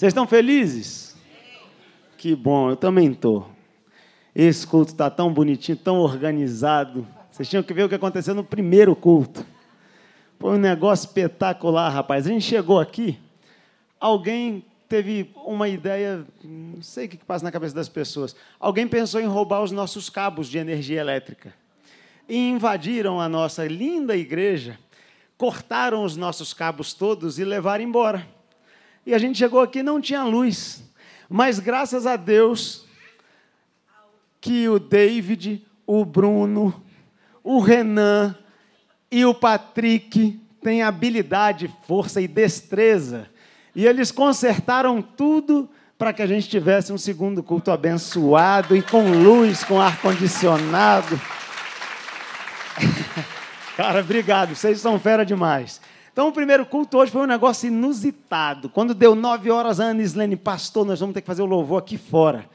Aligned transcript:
Vocês 0.00 0.12
estão 0.12 0.26
felizes? 0.26 1.14
Que 2.16 2.34
bom, 2.34 2.70
eu 2.70 2.76
também 2.76 3.12
estou. 3.12 3.50
Esse 4.34 4.66
culto 4.66 4.92
está 4.92 5.10
tão 5.10 5.30
bonitinho, 5.30 5.76
tão 5.76 5.98
organizado. 5.98 7.06
Vocês 7.30 7.46
tinham 7.46 7.62
que 7.62 7.74
ver 7.74 7.84
o 7.84 7.88
que 7.90 7.96
aconteceu 7.96 8.34
no 8.34 8.42
primeiro 8.42 8.96
culto. 8.96 9.44
Foi 10.38 10.56
um 10.56 10.58
negócio 10.58 11.04
espetacular, 11.06 11.90
rapaz. 11.90 12.26
A 12.26 12.30
gente 12.30 12.46
chegou 12.46 12.80
aqui, 12.80 13.18
alguém 14.00 14.64
teve 14.88 15.30
uma 15.44 15.68
ideia, 15.68 16.24
não 16.42 16.80
sei 16.80 17.04
o 17.04 17.08
que 17.10 17.18
passa 17.18 17.44
na 17.44 17.52
cabeça 17.52 17.74
das 17.74 17.90
pessoas. 17.90 18.34
Alguém 18.58 18.88
pensou 18.88 19.20
em 19.20 19.26
roubar 19.26 19.62
os 19.62 19.70
nossos 19.70 20.08
cabos 20.08 20.48
de 20.48 20.56
energia 20.56 20.98
elétrica. 20.98 21.52
E 22.26 22.38
invadiram 22.38 23.20
a 23.20 23.28
nossa 23.28 23.66
linda 23.66 24.16
igreja, 24.16 24.78
cortaram 25.36 26.02
os 26.04 26.16
nossos 26.16 26.54
cabos 26.54 26.94
todos 26.94 27.38
e 27.38 27.44
levaram 27.44 27.84
embora. 27.84 28.39
E 29.04 29.14
a 29.14 29.18
gente 29.18 29.38
chegou 29.38 29.60
aqui 29.60 29.82
não 29.82 30.00
tinha 30.00 30.22
luz. 30.24 30.82
Mas 31.28 31.58
graças 31.58 32.06
a 32.06 32.16
Deus, 32.16 32.86
que 34.40 34.68
o 34.68 34.78
David, 34.78 35.64
o 35.86 36.04
Bruno, 36.04 36.82
o 37.42 37.60
Renan 37.60 38.36
e 39.10 39.24
o 39.24 39.34
Patrick 39.34 40.40
têm 40.62 40.82
habilidade, 40.82 41.72
força 41.86 42.20
e 42.20 42.28
destreza. 42.28 43.28
E 43.74 43.86
eles 43.86 44.10
consertaram 44.10 45.00
tudo 45.00 45.68
para 45.96 46.12
que 46.12 46.22
a 46.22 46.26
gente 46.26 46.48
tivesse 46.48 46.92
um 46.92 46.98
segundo 46.98 47.42
culto 47.42 47.70
abençoado 47.70 48.74
e 48.76 48.82
com 48.82 49.12
luz, 49.12 49.62
com 49.62 49.80
ar-condicionado. 49.80 51.20
Cara, 53.76 54.00
obrigado, 54.00 54.54
vocês 54.54 54.80
são 54.80 54.98
fera 54.98 55.24
demais. 55.24 55.80
Então, 56.12 56.28
o 56.28 56.32
primeiro 56.32 56.66
culto 56.66 56.98
hoje 56.98 57.12
foi 57.12 57.22
um 57.22 57.26
negócio 57.26 57.68
inusitado. 57.68 58.68
Quando 58.68 58.94
deu 58.94 59.14
nove 59.14 59.50
horas, 59.50 59.80
a 59.80 59.84
Ana 59.84 60.02
Islene, 60.02 60.36
pastor, 60.36 60.84
nós 60.84 61.00
vamos 61.00 61.14
ter 61.14 61.20
que 61.20 61.26
fazer 61.26 61.42
o 61.42 61.46
louvor 61.46 61.78
aqui 61.78 61.96
fora 61.96 62.48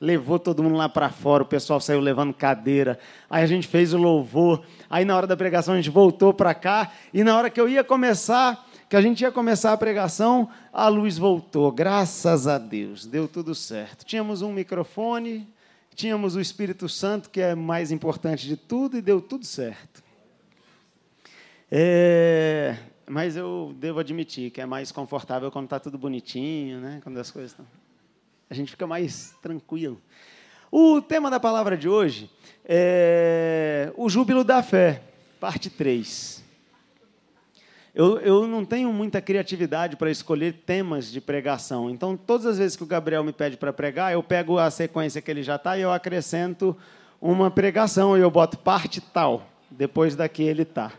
levou 0.00 0.38
todo 0.38 0.62
mundo 0.62 0.76
lá 0.76 0.88
para 0.88 1.10
fora, 1.10 1.42
o 1.42 1.46
pessoal 1.46 1.78
saiu 1.78 2.00
levando 2.00 2.32
cadeira. 2.32 2.98
Aí 3.28 3.44
a 3.44 3.46
gente 3.46 3.68
fez 3.68 3.92
o 3.92 3.98
louvor. 3.98 4.64
Aí 4.88 5.04
na 5.04 5.14
hora 5.14 5.26
da 5.26 5.36
pregação 5.36 5.74
a 5.74 5.76
gente 5.76 5.90
voltou 5.90 6.32
para 6.32 6.54
cá 6.54 6.90
e 7.12 7.22
na 7.22 7.36
hora 7.36 7.50
que 7.50 7.60
eu 7.60 7.68
ia 7.68 7.84
começar, 7.84 8.66
que 8.88 8.96
a 8.96 9.02
gente 9.02 9.20
ia 9.20 9.30
começar 9.30 9.72
a 9.72 9.76
pregação, 9.76 10.48
a 10.72 10.88
luz 10.88 11.18
voltou. 11.18 11.70
Graças 11.70 12.46
a 12.46 12.56
Deus, 12.56 13.04
deu 13.04 13.28
tudo 13.28 13.54
certo. 13.54 14.04
Tínhamos 14.04 14.40
um 14.40 14.52
microfone, 14.52 15.46
tínhamos 15.94 16.34
o 16.34 16.40
Espírito 16.40 16.88
Santo, 16.88 17.28
que 17.28 17.40
é 17.40 17.54
mais 17.54 17.92
importante 17.92 18.48
de 18.48 18.56
tudo, 18.56 18.96
e 18.96 19.02
deu 19.02 19.20
tudo 19.20 19.44
certo. 19.44 20.02
É, 21.70 22.74
mas 23.10 23.36
eu 23.36 23.74
devo 23.76 23.98
admitir 23.98 24.52
que 24.52 24.60
é 24.60 24.66
mais 24.66 24.92
confortável 24.92 25.50
quando 25.50 25.64
está 25.64 25.80
tudo 25.80 25.98
bonitinho, 25.98 26.78
né? 26.80 27.00
quando 27.02 27.18
as 27.18 27.28
coisas 27.30 27.50
estão 27.50 27.66
a 28.48 28.54
gente 28.54 28.72
fica 28.72 28.86
mais 28.86 29.34
tranquilo. 29.40 30.00
O 30.72 31.00
tema 31.00 31.30
da 31.30 31.38
palavra 31.38 31.76
de 31.76 31.88
hoje 31.88 32.28
é 32.64 33.92
o 33.96 34.08
júbilo 34.08 34.42
da 34.42 34.60
fé, 34.60 35.02
parte 35.38 35.70
3. 35.70 36.44
Eu, 37.94 38.18
eu 38.20 38.46
não 38.46 38.64
tenho 38.64 38.92
muita 38.92 39.20
criatividade 39.20 39.96
para 39.96 40.10
escolher 40.10 40.62
temas 40.66 41.10
de 41.10 41.20
pregação, 41.20 41.90
então 41.90 42.16
todas 42.16 42.46
as 42.46 42.58
vezes 42.58 42.76
que 42.76 42.82
o 42.82 42.86
Gabriel 42.86 43.22
me 43.22 43.32
pede 43.32 43.56
para 43.56 43.72
pregar, 43.72 44.12
eu 44.12 44.22
pego 44.22 44.58
a 44.58 44.70
sequência 44.70 45.20
que 45.20 45.30
ele 45.30 45.42
já 45.42 45.56
está 45.56 45.76
e 45.76 45.82
eu 45.82 45.92
acrescento 45.92 46.76
uma 47.20 47.50
pregação 47.50 48.16
e 48.16 48.20
eu 48.20 48.30
boto 48.30 48.58
parte 48.58 49.00
tal, 49.00 49.48
depois 49.70 50.14
daqui 50.14 50.42
ele 50.42 50.62
está. 50.62 50.92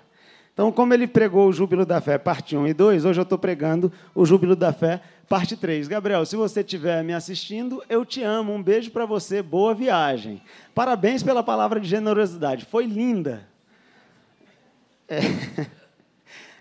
Então, 0.53 0.71
como 0.71 0.93
ele 0.93 1.07
pregou 1.07 1.47
o 1.47 1.53
Júbilo 1.53 1.85
da 1.85 2.01
Fé, 2.01 2.17
parte 2.17 2.57
1 2.57 2.67
e 2.67 2.73
2, 2.73 3.05
hoje 3.05 3.19
eu 3.19 3.23
estou 3.23 3.37
pregando 3.37 3.91
o 4.13 4.25
Júbilo 4.25 4.55
da 4.55 4.73
Fé, 4.73 5.01
parte 5.29 5.55
3. 5.55 5.87
Gabriel, 5.87 6.25
se 6.25 6.35
você 6.35 6.59
estiver 6.59 7.03
me 7.03 7.13
assistindo, 7.13 7.81
eu 7.87 8.05
te 8.05 8.21
amo. 8.21 8.53
Um 8.53 8.61
beijo 8.61 8.91
para 8.91 9.05
você, 9.05 9.41
boa 9.41 9.73
viagem. 9.73 10.41
Parabéns 10.75 11.23
pela 11.23 11.41
palavra 11.41 11.79
de 11.79 11.87
generosidade, 11.87 12.65
foi 12.65 12.85
linda. 12.85 13.47
É. 15.07 15.19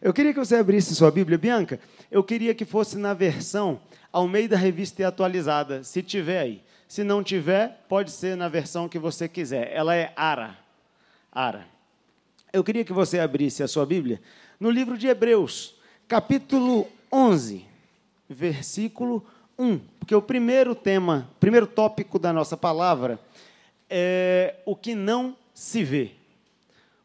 Eu 0.03 0.15
queria 0.15 0.33
que 0.33 0.39
você 0.39 0.57
abrisse 0.57 0.95
sua 0.95 1.11
Bíblia, 1.11 1.37
Bianca. 1.37 1.79
Eu 2.11 2.25
queria 2.25 2.55
que 2.55 2.65
fosse 2.65 2.97
na 2.97 3.13
versão 3.13 3.79
ao 4.11 4.27
meio 4.27 4.49
da 4.49 4.57
revista 4.57 5.03
e 5.03 5.05
atualizada, 5.05 5.85
se 5.85 6.03
tiver 6.03 6.41
aí. 6.41 6.63
Se 6.89 7.05
não 7.05 7.23
tiver, 7.23 7.85
pode 7.87 8.11
ser 8.11 8.35
na 8.35 8.49
versão 8.49 8.89
que 8.89 8.99
você 8.99 9.29
quiser. 9.29 9.71
Ela 9.73 9.95
é 9.95 10.13
Ara. 10.17 10.57
Ara. 11.31 11.67
Eu 12.53 12.65
queria 12.65 12.85
que 12.85 12.93
você 12.93 13.21
abrisse 13.21 13.63
a 13.63 13.69
sua 13.69 13.87
Bíblia 13.87 14.21
no 14.59 14.71
livro 14.71 14.99
de 14.99 15.07
Hebreus, 15.07 15.77
capítulo 16.09 16.89
11, 17.13 17.65
versículo 18.29 19.25
1. 19.57 19.79
Porque 20.01 20.15
o 20.15 20.23
primeiro 20.23 20.75
tema, 20.75 21.29
o 21.37 21.39
primeiro 21.39 21.67
tópico 21.67 22.19
da 22.19 22.33
nossa 22.33 22.57
palavra 22.57 23.21
é 23.89 24.57
o 24.67 24.75
que 24.75 24.97
não 24.97 25.37
se 25.55 25.85
vê. 25.85 26.11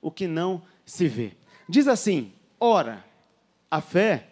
O 0.01 0.09
que 0.09 0.25
não 0.25 0.63
se 0.83 1.07
vê. 1.07 1.33
Diz 1.69 1.87
assim: 1.87 2.33
ora, 2.59 3.05
a 3.69 3.81
fé 3.81 4.29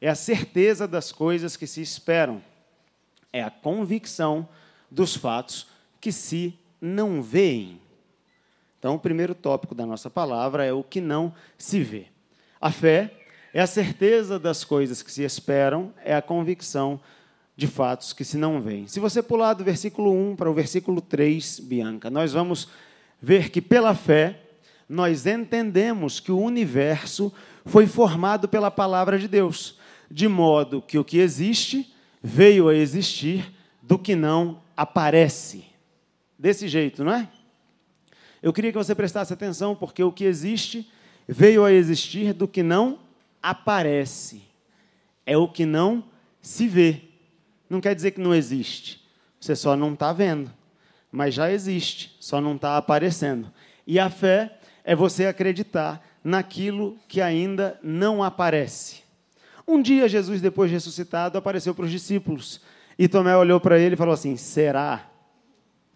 é 0.00 0.08
a 0.08 0.14
certeza 0.14 0.88
das 0.88 1.12
coisas 1.12 1.58
que 1.58 1.66
se 1.66 1.82
esperam, 1.82 2.42
é 3.30 3.42
a 3.42 3.50
convicção 3.50 4.48
dos 4.90 5.14
fatos 5.14 5.66
que 6.00 6.10
se 6.10 6.58
não 6.80 7.22
veem. 7.22 7.83
Então, 8.84 8.96
o 8.96 8.98
primeiro 8.98 9.34
tópico 9.34 9.74
da 9.74 9.86
nossa 9.86 10.10
palavra 10.10 10.62
é 10.62 10.70
o 10.70 10.82
que 10.82 11.00
não 11.00 11.32
se 11.56 11.82
vê. 11.82 12.08
A 12.60 12.70
fé 12.70 13.14
é 13.54 13.62
a 13.62 13.66
certeza 13.66 14.38
das 14.38 14.62
coisas 14.62 15.02
que 15.02 15.10
se 15.10 15.22
esperam, 15.22 15.90
é 16.04 16.14
a 16.14 16.20
convicção 16.20 17.00
de 17.56 17.66
fatos 17.66 18.12
que 18.12 18.26
se 18.26 18.36
não 18.36 18.60
veem. 18.60 18.86
Se 18.86 19.00
você 19.00 19.22
pular 19.22 19.54
do 19.54 19.64
versículo 19.64 20.12
1 20.12 20.36
para 20.36 20.50
o 20.50 20.52
versículo 20.52 21.00
3, 21.00 21.60
Bianca, 21.60 22.10
nós 22.10 22.34
vamos 22.34 22.68
ver 23.22 23.48
que 23.48 23.62
pela 23.62 23.94
fé 23.94 24.38
nós 24.86 25.24
entendemos 25.26 26.20
que 26.20 26.30
o 26.30 26.38
universo 26.38 27.32
foi 27.64 27.86
formado 27.86 28.46
pela 28.46 28.70
palavra 28.70 29.18
de 29.18 29.26
Deus, 29.26 29.78
de 30.10 30.28
modo 30.28 30.82
que 30.82 30.98
o 30.98 31.04
que 31.04 31.20
existe 31.20 31.90
veio 32.22 32.68
a 32.68 32.74
existir 32.74 33.50
do 33.82 33.98
que 33.98 34.14
não 34.14 34.60
aparece. 34.76 35.64
Desse 36.38 36.68
jeito, 36.68 37.02
não 37.02 37.14
é? 37.14 37.30
Eu 38.44 38.52
queria 38.52 38.70
que 38.70 38.76
você 38.76 38.94
prestasse 38.94 39.32
atenção, 39.32 39.74
porque 39.74 40.04
o 40.04 40.12
que 40.12 40.22
existe 40.22 40.86
veio 41.26 41.64
a 41.64 41.72
existir 41.72 42.34
do 42.34 42.46
que 42.46 42.62
não 42.62 42.98
aparece. 43.42 44.42
É 45.24 45.34
o 45.34 45.48
que 45.48 45.64
não 45.64 46.04
se 46.42 46.68
vê. 46.68 47.00
Não 47.70 47.80
quer 47.80 47.94
dizer 47.94 48.10
que 48.10 48.20
não 48.20 48.34
existe. 48.34 49.02
Você 49.40 49.56
só 49.56 49.74
não 49.74 49.94
está 49.94 50.12
vendo. 50.12 50.52
Mas 51.10 51.32
já 51.32 51.50
existe, 51.50 52.14
só 52.20 52.38
não 52.38 52.56
está 52.56 52.76
aparecendo. 52.76 53.50
E 53.86 53.98
a 53.98 54.10
fé 54.10 54.58
é 54.84 54.94
você 54.94 55.24
acreditar 55.24 56.06
naquilo 56.22 56.98
que 57.08 57.22
ainda 57.22 57.80
não 57.82 58.22
aparece. 58.22 59.04
Um 59.66 59.80
dia, 59.80 60.06
Jesus, 60.06 60.42
depois 60.42 60.68
de 60.68 60.74
ressuscitado, 60.74 61.38
apareceu 61.38 61.74
para 61.74 61.86
os 61.86 61.90
discípulos. 61.90 62.60
E 62.98 63.08
Tomé 63.08 63.34
olhou 63.34 63.58
para 63.58 63.78
ele 63.78 63.94
e 63.94 63.96
falou 63.96 64.12
assim: 64.12 64.36
Será 64.36 65.10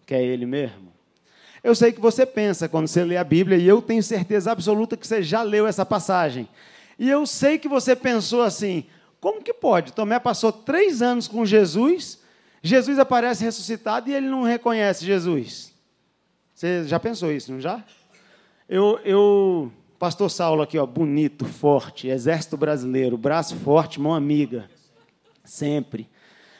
que 0.03 0.15
é 0.15 0.23
ele 0.25 0.47
mesmo? 0.47 0.97
Eu 1.63 1.75
sei 1.75 1.91
que 1.91 1.99
você 1.99 2.25
pensa 2.25 2.69
quando 2.69 2.87
você 2.87 3.03
lê 3.03 3.17
a 3.17 3.23
Bíblia, 3.23 3.57
e 3.57 3.67
eu 3.67 3.81
tenho 3.81 4.01
certeza 4.01 4.51
absoluta 4.51 4.95
que 4.95 5.05
você 5.05 5.21
já 5.21 5.41
leu 5.41 5.67
essa 5.67 5.85
passagem. 5.85 6.47
E 6.97 7.09
eu 7.09 7.25
sei 7.25 7.57
que 7.57 7.67
você 7.67 7.95
pensou 7.95 8.41
assim: 8.41 8.85
como 9.19 9.41
que 9.41 9.53
pode? 9.53 9.93
Tomé 9.93 10.19
passou 10.19 10.51
três 10.51 11.01
anos 11.01 11.27
com 11.27 11.45
Jesus, 11.45 12.19
Jesus 12.61 12.99
aparece 12.99 13.43
ressuscitado 13.43 14.09
e 14.09 14.13
ele 14.13 14.27
não 14.27 14.43
reconhece 14.43 15.05
Jesus. 15.05 15.73
Você 16.53 16.85
já 16.85 16.99
pensou 16.99 17.31
isso, 17.31 17.51
não 17.51 17.61
já? 17.61 17.83
Eu, 18.67 18.99
eu 19.03 19.71
pastor 19.97 20.29
Saulo 20.29 20.61
aqui, 20.61 20.77
ó, 20.77 20.85
bonito, 20.85 21.45
forte, 21.45 22.07
exército 22.07 22.55
brasileiro, 22.55 23.17
braço 23.17 23.55
forte, 23.57 23.99
mão 23.99 24.13
amiga, 24.13 24.69
sempre. 25.43 26.07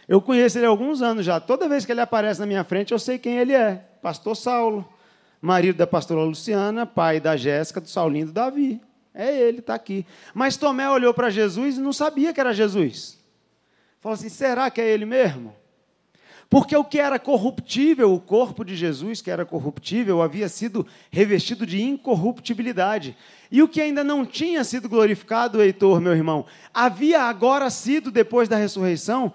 Eu 0.10 0.20
conheço 0.20 0.58
ele 0.58 0.66
há 0.66 0.70
alguns 0.70 1.04
anos 1.04 1.24
já. 1.24 1.40
Toda 1.40 1.70
vez 1.70 1.86
que 1.86 1.92
ele 1.92 2.02
aparece 2.02 2.40
na 2.40 2.48
minha 2.48 2.64
frente, 2.64 2.92
eu 2.92 2.98
sei 2.98 3.20
quem 3.20 3.38
ele 3.38 3.54
é 3.54 3.76
pastor 4.02 4.36
Saulo, 4.36 4.84
marido 5.40 5.78
da 5.78 5.86
pastora 5.86 6.24
Luciana, 6.24 6.84
pai 6.84 7.20
da 7.20 7.38
Jéssica, 7.38 7.80
do 7.80 7.88
Saulinho 7.88 8.26
do 8.26 8.34
Davi. 8.34 8.82
É 9.14 9.40
ele, 9.40 9.60
está 9.60 9.76
aqui. 9.76 10.04
Mas 10.34 10.58
Tomé 10.58 10.90
olhou 10.90 11.14
para 11.14 11.30
Jesus 11.30 11.78
e 11.78 11.80
não 11.80 11.94
sabia 11.94 12.34
que 12.34 12.40
era 12.40 12.56
Jesus. 12.56 13.20
Falou 14.02 14.16
assim: 14.16 14.30
será 14.30 14.72
que 14.72 14.82
é 14.82 14.90
ele 14.90 15.06
mesmo? 15.06 15.56
Porque 16.50 16.76
o 16.76 16.84
que 16.84 17.00
era 17.00 17.20
corruptível, 17.20 18.12
o 18.12 18.20
corpo 18.20 18.66
de 18.66 18.76
Jesus, 18.76 19.22
que 19.22 19.30
era 19.30 19.46
corruptível, 19.46 20.24
havia 20.24 20.50
sido 20.50 20.88
revestido 21.12 21.68
de 21.68 21.84
incorruptibilidade. 21.84 23.16
E 23.52 23.62
o 23.62 23.68
que 23.68 23.80
ainda 23.80 24.04
não 24.04 24.26
tinha 24.26 24.64
sido 24.64 24.90
glorificado, 24.90 25.62
Heitor, 25.62 26.02
meu 26.02 26.16
irmão, 26.16 26.48
havia 26.74 27.22
agora 27.22 27.70
sido, 27.70 28.10
depois 28.10 28.50
da 28.50 28.56
ressurreição, 28.56 29.32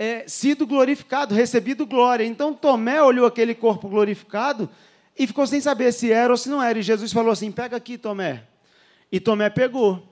é, 0.00 0.24
sido 0.26 0.66
glorificado, 0.66 1.34
recebido 1.34 1.84
glória. 1.84 2.24
Então 2.24 2.54
Tomé 2.54 3.02
olhou 3.02 3.26
aquele 3.26 3.54
corpo 3.54 3.86
glorificado 3.86 4.66
e 5.18 5.26
ficou 5.26 5.46
sem 5.46 5.60
saber 5.60 5.92
se 5.92 6.10
era 6.10 6.32
ou 6.32 6.38
se 6.38 6.48
não 6.48 6.62
era. 6.62 6.78
E 6.78 6.82
Jesus 6.82 7.12
falou 7.12 7.30
assim: 7.30 7.52
pega 7.52 7.76
aqui, 7.76 7.98
Tomé. 7.98 8.44
E 9.12 9.20
Tomé 9.20 9.50
pegou. 9.50 10.02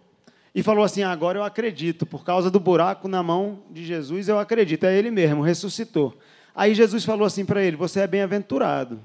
E 0.54 0.62
falou 0.62 0.84
assim: 0.84 1.02
agora 1.02 1.38
eu 1.38 1.42
acredito, 1.42 2.04
por 2.04 2.22
causa 2.22 2.50
do 2.50 2.60
buraco 2.60 3.08
na 3.08 3.22
mão 3.22 3.62
de 3.70 3.82
Jesus, 3.82 4.28
eu 4.28 4.38
acredito. 4.38 4.84
É 4.84 4.94
ele 4.94 5.10
mesmo, 5.10 5.40
ressuscitou. 5.40 6.18
Aí 6.54 6.74
Jesus 6.74 7.02
falou 7.02 7.26
assim 7.26 7.46
para 7.46 7.62
ele: 7.62 7.78
Você 7.78 8.00
é 8.00 8.06
bem-aventurado, 8.06 9.00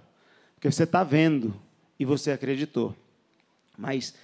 porque 0.56 0.70
você 0.70 0.84
está 0.84 1.02
vendo 1.02 1.56
e 1.98 2.04
você 2.04 2.30
acreditou. 2.30 2.94
Mas 3.78 4.16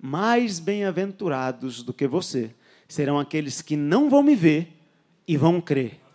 mais 0.00 0.58
bem-aventurados 0.58 1.84
do 1.84 1.92
que 1.92 2.08
você 2.08 2.50
serão 2.88 3.20
aqueles 3.20 3.62
que 3.62 3.76
não 3.76 4.10
vão 4.10 4.24
me 4.24 4.34
ver 4.34 4.76
e 5.24 5.36
vão 5.36 5.60
crer. 5.60 6.07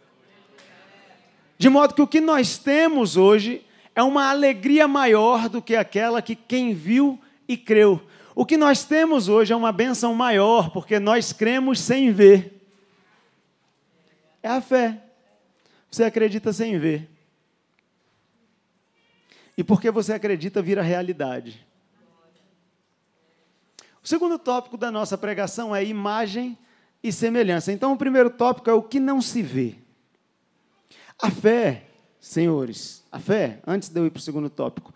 De 1.63 1.69
modo 1.69 1.93
que 1.93 2.01
o 2.01 2.07
que 2.07 2.19
nós 2.19 2.57
temos 2.57 3.15
hoje 3.15 3.65
é 3.95 4.03
uma 4.03 4.29
alegria 4.29 4.85
maior 4.85 5.47
do 5.47 5.61
que 5.61 5.77
aquela 5.77 6.21
que 6.21 6.35
quem 6.35 6.73
viu 6.73 7.17
e 7.47 7.55
creu. 7.55 8.05
O 8.35 8.45
que 8.45 8.57
nós 8.57 8.83
temos 8.83 9.29
hoje 9.29 9.53
é 9.53 9.55
uma 9.55 9.71
bênção 9.71 10.13
maior, 10.13 10.71
porque 10.71 10.99
nós 10.99 11.31
cremos 11.31 11.79
sem 11.79 12.11
ver. 12.11 12.61
É 14.43 14.49
a 14.49 14.59
fé. 14.59 15.03
Você 15.89 16.03
acredita 16.03 16.51
sem 16.51 16.77
ver. 16.77 17.09
E 19.57 19.63
porque 19.63 19.89
você 19.89 20.11
acredita, 20.11 20.61
vira 20.61 20.81
realidade. 20.81 21.65
O 24.03 24.07
segundo 24.09 24.37
tópico 24.37 24.75
da 24.75 24.91
nossa 24.91 25.17
pregação 25.17 25.73
é 25.73 25.81
imagem 25.81 26.57
e 27.01 27.09
semelhança. 27.09 27.71
Então, 27.71 27.93
o 27.93 27.97
primeiro 27.97 28.29
tópico 28.29 28.69
é 28.69 28.73
o 28.73 28.83
que 28.83 28.99
não 28.99 29.21
se 29.21 29.41
vê. 29.41 29.81
A 31.23 31.31
fé, 31.31 31.83
senhores, 32.19 33.01
a 33.09 33.17
fé, 33.17 33.59
antes 33.65 33.87
de 33.87 33.97
eu 33.97 34.05
ir 34.05 34.09
para 34.09 34.19
o 34.19 34.21
segundo 34.21 34.49
tópico, 34.49 34.93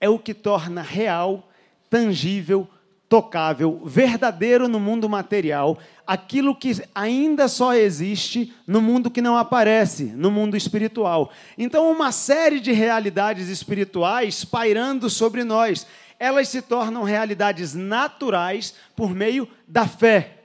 é 0.00 0.08
o 0.08 0.18
que 0.18 0.34
torna 0.34 0.82
real, 0.82 1.48
tangível, 1.88 2.66
tocável, 3.08 3.80
verdadeiro 3.84 4.66
no 4.66 4.80
mundo 4.80 5.08
material, 5.08 5.78
aquilo 6.04 6.56
que 6.56 6.72
ainda 6.92 7.46
só 7.46 7.72
existe 7.72 8.52
no 8.66 8.82
mundo 8.82 9.12
que 9.12 9.22
não 9.22 9.38
aparece, 9.38 10.06
no 10.06 10.28
mundo 10.28 10.56
espiritual. 10.56 11.30
Então, 11.56 11.88
uma 11.88 12.10
série 12.10 12.58
de 12.58 12.72
realidades 12.72 13.48
espirituais 13.48 14.44
pairando 14.44 15.08
sobre 15.08 15.44
nós, 15.44 15.86
elas 16.18 16.48
se 16.48 16.60
tornam 16.62 17.04
realidades 17.04 17.74
naturais 17.74 18.74
por 18.96 19.14
meio 19.14 19.48
da 19.68 19.86
fé. 19.86 20.38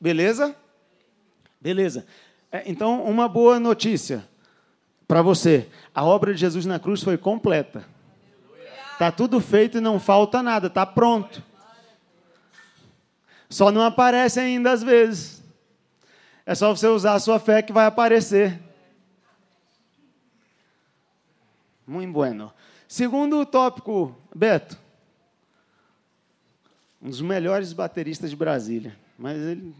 Beleza? 0.00 0.56
Beleza. 1.60 2.04
É, 2.52 2.62
então, 2.66 3.04
uma 3.04 3.28
boa 3.28 3.60
notícia 3.60 4.28
para 5.06 5.22
você: 5.22 5.68
a 5.94 6.04
obra 6.04 6.34
de 6.34 6.40
Jesus 6.40 6.66
na 6.66 6.78
cruz 6.78 7.02
foi 7.02 7.16
completa. 7.16 7.84
Está 8.92 9.10
tudo 9.10 9.40
feito 9.40 9.78
e 9.78 9.80
não 9.80 9.98
falta 9.98 10.42
nada, 10.42 10.66
está 10.66 10.84
pronto. 10.84 11.42
Só 13.48 13.72
não 13.72 13.82
aparece 13.82 14.38
ainda 14.38 14.70
às 14.70 14.82
vezes. 14.82 15.42
É 16.44 16.54
só 16.54 16.74
você 16.74 16.86
usar 16.86 17.14
a 17.14 17.20
sua 17.20 17.38
fé 17.38 17.62
que 17.62 17.72
vai 17.72 17.86
aparecer. 17.86 18.60
Muito 21.86 22.12
bueno. 22.12 22.52
Segundo 22.86 23.44
tópico, 23.46 24.16
Beto. 24.34 24.78
Um 27.00 27.08
dos 27.08 27.20
melhores 27.20 27.72
bateristas 27.72 28.30
de 28.30 28.36
Brasília. 28.36 28.96
Mas 29.18 29.38
ele. 29.38 29.74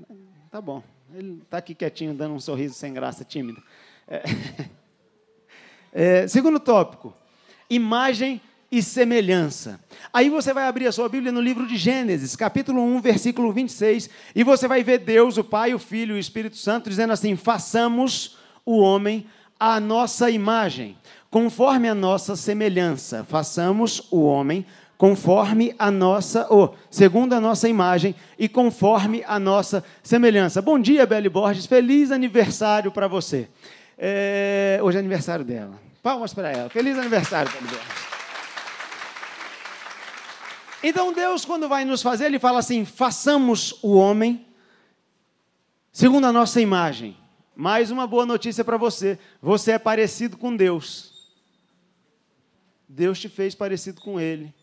Tá 0.50 0.60
bom. 0.60 0.82
Ele 1.14 1.40
está 1.42 1.58
aqui 1.58 1.74
quietinho, 1.74 2.14
dando 2.14 2.34
um 2.34 2.40
sorriso 2.40 2.74
sem 2.74 2.92
graça, 2.92 3.24
tímido. 3.24 3.60
É, 4.06 4.22
é, 6.22 6.28
segundo 6.28 6.60
tópico: 6.60 7.12
imagem 7.68 8.40
e 8.70 8.80
semelhança. 8.80 9.80
Aí 10.12 10.30
você 10.30 10.54
vai 10.54 10.68
abrir 10.68 10.86
a 10.86 10.92
sua 10.92 11.08
Bíblia 11.08 11.32
no 11.32 11.40
livro 11.40 11.66
de 11.66 11.76
Gênesis, 11.76 12.36
capítulo 12.36 12.80
1, 12.80 13.00
versículo 13.00 13.52
26, 13.52 14.08
e 14.36 14.44
você 14.44 14.68
vai 14.68 14.84
ver 14.84 14.98
Deus, 14.98 15.36
o 15.36 15.42
Pai, 15.42 15.74
o 15.74 15.80
Filho 15.80 16.14
e 16.14 16.18
o 16.18 16.20
Espírito 16.20 16.56
Santo 16.56 16.88
dizendo 16.88 17.12
assim: 17.12 17.34
façamos 17.34 18.38
o 18.64 18.78
homem 18.78 19.26
à 19.58 19.80
nossa 19.80 20.30
imagem, 20.30 20.96
conforme 21.28 21.88
a 21.88 21.94
nossa 21.94 22.36
semelhança. 22.36 23.24
Façamos 23.24 24.06
o 24.12 24.22
homem 24.22 24.64
conforme 25.00 25.74
a 25.78 25.90
nossa, 25.90 26.46
ou 26.50 26.76
segundo 26.90 27.32
a 27.32 27.40
nossa 27.40 27.66
imagem 27.66 28.14
e 28.38 28.46
conforme 28.46 29.24
a 29.26 29.38
nossa 29.38 29.82
semelhança. 30.02 30.60
Bom 30.60 30.78
dia, 30.78 31.06
Beli 31.06 31.30
Borges, 31.30 31.64
feliz 31.64 32.10
aniversário 32.10 32.92
para 32.92 33.08
você. 33.08 33.48
É, 33.96 34.78
hoje 34.82 34.98
é 34.98 35.00
aniversário 35.00 35.42
dela. 35.42 35.80
Palmas 36.02 36.34
para 36.34 36.50
ela. 36.50 36.68
Feliz 36.68 36.98
aniversário, 36.98 37.50
Beli 37.50 37.68
Borges. 37.68 37.88
Então 40.82 41.14
Deus, 41.14 41.46
quando 41.46 41.66
vai 41.66 41.86
nos 41.86 42.02
fazer, 42.02 42.26
Ele 42.26 42.38
fala 42.38 42.58
assim: 42.58 42.84
façamos 42.84 43.78
o 43.82 43.94
homem 43.96 44.46
segundo 45.90 46.26
a 46.26 46.32
nossa 46.32 46.60
imagem. 46.60 47.16
Mais 47.56 47.90
uma 47.90 48.06
boa 48.06 48.26
notícia 48.26 48.62
para 48.62 48.76
você: 48.76 49.18
você 49.40 49.70
é 49.72 49.78
parecido 49.78 50.36
com 50.36 50.54
Deus. 50.54 51.32
Deus 52.86 53.18
te 53.18 53.30
fez 53.30 53.54
parecido 53.54 53.98
com 54.02 54.20
Ele. 54.20 54.59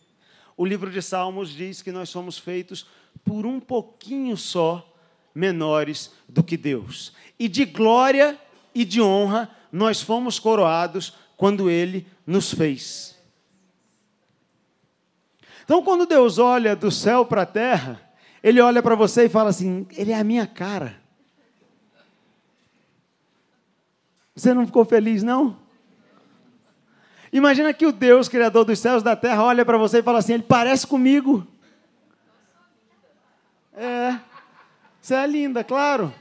O 0.58 0.66
livro 0.66 0.90
de 0.90 1.00
Salmos 1.00 1.50
diz 1.50 1.82
que 1.82 1.92
nós 1.92 2.08
somos 2.08 2.36
feitos 2.36 2.84
por 3.24 3.46
um 3.46 3.60
pouquinho 3.60 4.36
só 4.36 4.92
menores 5.32 6.10
do 6.28 6.42
que 6.42 6.56
Deus. 6.56 7.12
E 7.38 7.46
de 7.46 7.64
glória 7.64 8.36
e 8.74 8.84
de 8.84 9.00
honra 9.00 9.48
nós 9.70 10.02
fomos 10.02 10.40
coroados 10.40 11.14
quando 11.36 11.70
Ele 11.70 12.04
nos 12.26 12.52
fez. 12.52 13.16
Então, 15.64 15.80
quando 15.80 16.06
Deus 16.06 16.38
olha 16.38 16.74
do 16.74 16.90
céu 16.90 17.24
para 17.24 17.42
a 17.42 17.46
terra, 17.46 18.02
Ele 18.42 18.60
olha 18.60 18.82
para 18.82 18.96
você 18.96 19.26
e 19.26 19.28
fala 19.28 19.50
assim: 19.50 19.86
Ele 19.92 20.10
é 20.10 20.18
a 20.18 20.24
minha 20.24 20.46
cara. 20.46 21.00
Você 24.34 24.52
não 24.52 24.66
ficou 24.66 24.84
feliz, 24.84 25.22
não? 25.22 25.67
Imagina 27.32 27.74
que 27.74 27.86
o 27.86 27.92
Deus, 27.92 28.28
Criador 28.28 28.64
dos 28.64 28.78
céus 28.78 29.02
e 29.02 29.04
da 29.04 29.14
terra, 29.14 29.44
olha 29.44 29.64
para 29.64 29.76
você 29.76 29.98
e 29.98 30.02
fala 30.02 30.18
assim: 30.18 30.34
Ele 30.34 30.42
parece 30.42 30.86
comigo. 30.86 31.46
É, 33.74 34.18
você 35.00 35.14
é 35.14 35.26
linda, 35.26 35.62
claro. 35.62 36.12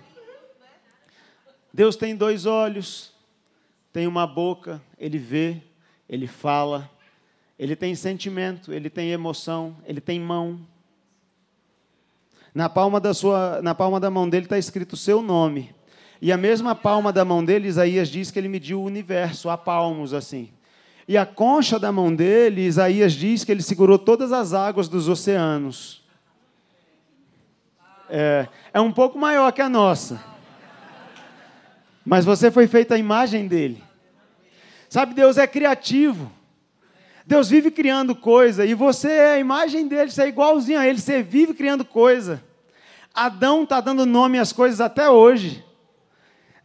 Deus 1.74 1.96
tem 1.96 2.16
dois 2.16 2.46
olhos, 2.46 3.12
tem 3.92 4.08
uma 4.08 4.26
boca, 4.26 4.82
ele 4.98 5.18
vê, 5.18 5.62
ele 6.10 6.28
fala, 6.28 6.90
ele 7.58 7.76
tem 7.76 7.96
sentimento, 7.96 8.74
ele 8.74 8.90
tem 8.90 9.12
emoção, 9.12 9.76
ele 9.86 10.02
tem 10.02 10.20
mão. 10.20 10.60
Na 12.54 12.70
palma 12.70 13.00
da, 13.00 13.14
sua, 13.14 13.62
na 13.62 13.76
palma 13.76 14.00
da 14.00 14.10
mão 14.10 14.28
dele 14.30 14.46
está 14.46 14.58
escrito 14.58 14.94
o 14.94 14.98
seu 14.98 15.22
nome. 15.22 15.76
E 16.22 16.32
a 16.32 16.38
mesma 16.38 16.74
palma 16.74 17.14
da 17.14 17.24
mão 17.24 17.46
dele, 17.46 17.68
Isaías 17.68 18.10
diz 18.10 18.32
que 18.32 18.40
ele 18.40 18.48
mediu 18.48 18.82
o 18.82 18.86
universo 18.86 19.50
a 19.50 19.58
palmos 19.58 20.14
assim. 20.14 20.50
E 21.08 21.18
a 21.18 21.26
concha 21.26 21.80
da 21.80 21.92
mão 21.92 22.14
dele, 22.14 22.66
Isaías 22.66 23.14
diz 23.14 23.44
que 23.44 23.52
ele 23.52 23.62
segurou 23.62 23.98
todas 23.98 24.34
as 24.34 24.54
águas 24.54 24.90
dos 24.90 25.08
oceanos. 25.08 26.04
É, 28.10 28.48
é 28.74 28.82
um 28.82 28.92
pouco 28.92 29.18
maior 29.18 29.52
que 29.54 29.62
a 29.62 29.70
nossa. 29.70 30.22
Mas 32.06 32.26
você 32.26 32.52
foi 32.52 32.68
feita 32.68 32.96
a 32.96 32.98
imagem 32.98 33.48
dele. 33.48 33.82
Sabe, 34.90 35.14
Deus 35.14 35.38
é 35.38 35.48
criativo. 35.48 36.32
Deus 37.26 37.50
vive 37.50 37.72
criando 37.72 38.16
coisa 38.16 38.66
e 38.66 38.74
você 38.74 39.12
é 39.12 39.32
a 39.34 39.40
imagem 39.40 39.86
dele, 39.86 40.10
você 40.10 40.24
é 40.24 40.28
igualzinho 40.30 40.80
a 40.80 40.88
ele, 40.88 40.98
você 40.98 41.22
vive 41.22 41.54
criando 41.54 41.84
coisa. 41.84 42.42
Adão 43.14 43.64
está 43.64 43.82
dando 43.82 44.06
nome 44.06 44.40
às 44.40 44.54
coisas 44.54 44.80
até 44.80 45.10
hoje. 45.10 45.62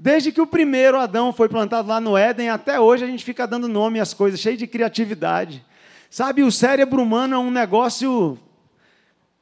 Desde 0.02 0.32
que 0.32 0.40
o 0.40 0.46
primeiro 0.48 0.98
Adão 0.98 1.32
foi 1.32 1.48
plantado 1.48 1.86
lá 1.86 2.00
no 2.00 2.16
Éden, 2.16 2.48
até 2.48 2.80
hoje 2.80 3.04
a 3.04 3.06
gente 3.06 3.24
fica 3.24 3.46
dando 3.46 3.68
nome 3.68 4.00
às 4.00 4.12
coisas, 4.12 4.40
cheio 4.40 4.56
de 4.56 4.66
criatividade. 4.66 5.64
Sabe, 6.10 6.42
o 6.42 6.50
cérebro 6.50 7.00
humano 7.00 7.36
é 7.36 7.38
um 7.38 7.52
negócio 7.52 8.36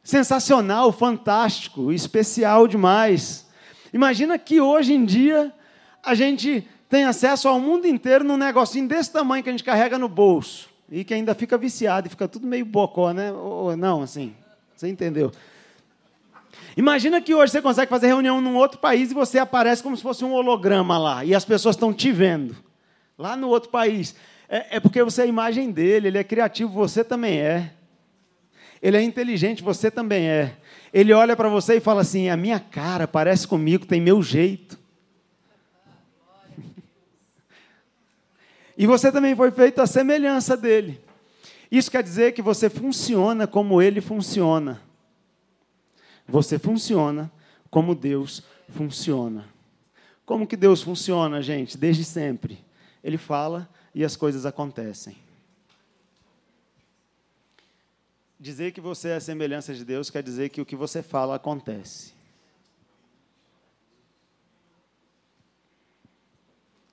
sensacional, 0.04 0.92
fantástico, 0.92 1.90
especial 1.90 2.68
demais. 2.68 3.48
Imagina 3.90 4.38
que 4.38 4.60
hoje 4.60 4.92
em 4.92 5.02
dia 5.02 5.50
a 6.02 6.14
gente 6.14 6.68
tem 6.90 7.04
acesso 7.04 7.48
ao 7.48 7.58
mundo 7.58 7.86
inteiro 7.86 8.22
num 8.22 8.36
negocinho 8.36 8.86
desse 8.86 9.10
tamanho 9.10 9.42
que 9.42 9.48
a 9.48 9.52
gente 9.52 9.64
carrega 9.64 9.96
no 9.96 10.10
bolso 10.10 10.68
e 10.90 11.04
que 11.04 11.14
ainda 11.14 11.34
fica 11.34 11.56
viciado 11.56 12.06
e 12.06 12.10
fica 12.10 12.28
tudo 12.28 12.46
meio 12.46 12.66
bocó, 12.66 13.14
né? 13.14 13.32
Ou, 13.32 13.74
não, 13.78 14.02
assim, 14.02 14.34
você 14.76 14.88
entendeu? 14.88 15.32
Imagina 16.76 17.20
que 17.20 17.34
hoje 17.34 17.52
você 17.52 17.62
consegue 17.62 17.90
fazer 17.90 18.06
reunião 18.06 18.40
num 18.40 18.56
outro 18.56 18.78
país 18.78 19.10
e 19.10 19.14
você 19.14 19.38
aparece 19.38 19.82
como 19.82 19.96
se 19.96 20.02
fosse 20.02 20.24
um 20.24 20.32
holograma 20.32 20.98
lá 20.98 21.24
e 21.24 21.34
as 21.34 21.44
pessoas 21.44 21.76
estão 21.76 21.92
te 21.92 22.12
vendo. 22.12 22.56
lá 23.18 23.36
no 23.36 23.48
outro 23.48 23.68
país. 23.70 24.14
É, 24.48 24.76
é 24.76 24.80
porque 24.80 25.02
você 25.02 25.22
é 25.22 25.24
a 25.24 25.28
imagem 25.28 25.70
dele, 25.70 26.08
ele 26.08 26.18
é 26.18 26.24
criativo, 26.24 26.72
você 26.72 27.04
também 27.04 27.38
é. 27.38 27.72
Ele 28.82 28.96
é 28.96 29.02
inteligente, 29.02 29.62
você 29.62 29.90
também 29.90 30.28
é. 30.28 30.56
Ele 30.92 31.12
olha 31.12 31.36
para 31.36 31.48
você 31.48 31.76
e 31.76 31.80
fala 31.80 32.00
assim: 32.00 32.28
a 32.28 32.36
minha 32.36 32.58
cara 32.58 33.06
parece 33.06 33.46
comigo, 33.46 33.86
tem 33.86 34.00
meu 34.00 34.22
jeito. 34.22 34.78
E 38.76 38.86
você 38.86 39.12
também 39.12 39.36
foi 39.36 39.50
feito 39.50 39.80
à 39.80 39.86
semelhança 39.86 40.56
dele. 40.56 40.98
Isso 41.70 41.90
quer 41.90 42.02
dizer 42.02 42.32
que 42.32 42.40
você 42.40 42.70
funciona 42.70 43.46
como 43.46 43.82
ele 43.82 44.00
funciona. 44.00 44.80
Você 46.30 46.58
funciona 46.58 47.30
como 47.70 47.94
Deus 47.94 48.42
funciona. 48.68 49.44
Como 50.25 50.46
que 50.46 50.56
Deus 50.56 50.80
funciona, 50.80 51.42
gente? 51.42 51.76
Desde 51.76 52.04
sempre. 52.04 52.64
Ele 53.02 53.18
fala 53.18 53.68
e 53.94 54.04
as 54.04 54.16
coisas 54.16 54.46
acontecem. 54.46 55.16
Dizer 58.38 58.72
que 58.72 58.80
você 58.80 59.08
é 59.08 59.16
a 59.16 59.20
semelhança 59.20 59.75
de 59.75 59.84
Deus 59.84 60.08
quer 60.08 60.22
dizer 60.22 60.49
que 60.50 60.60
o 60.60 60.66
que 60.66 60.76
você 60.76 61.02
fala 61.02 61.34
acontece. 61.34 62.14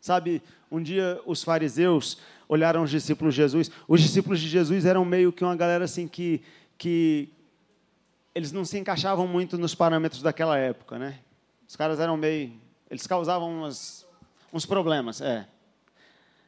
Sabe, 0.02 0.42
um 0.72 0.82
dia 0.82 1.22
os 1.26 1.44
fariseus 1.44 2.18
olharam 2.50 2.84
os 2.84 2.90
discípulos 2.90 3.36
de 3.36 3.42
Jesus. 3.42 3.70
Os 3.88 4.02
discípulos 4.02 4.40
de 4.40 4.48
Jesus 4.48 4.86
eram 4.86 5.06
meio 5.06 5.32
que 5.32 5.44
uma 5.44 5.56
galera 5.56 5.86
assim 5.86 6.08
que, 6.08 6.42
que 6.78 7.30
eles 8.38 8.52
não 8.52 8.64
se 8.64 8.78
encaixavam 8.78 9.28
muito 9.28 9.58
nos 9.58 9.74
parâmetros 9.74 10.22
daquela 10.22 10.60
época, 10.60 11.00
né? 11.00 11.18
Os 11.68 11.76
caras 11.76 12.00
eram 12.00 12.16
meio, 12.16 12.54
eles 12.88 13.08
causavam 13.08 13.52
umas, 13.52 14.06
uns 14.54 14.64
problemas, 14.64 15.22
é, 15.22 15.48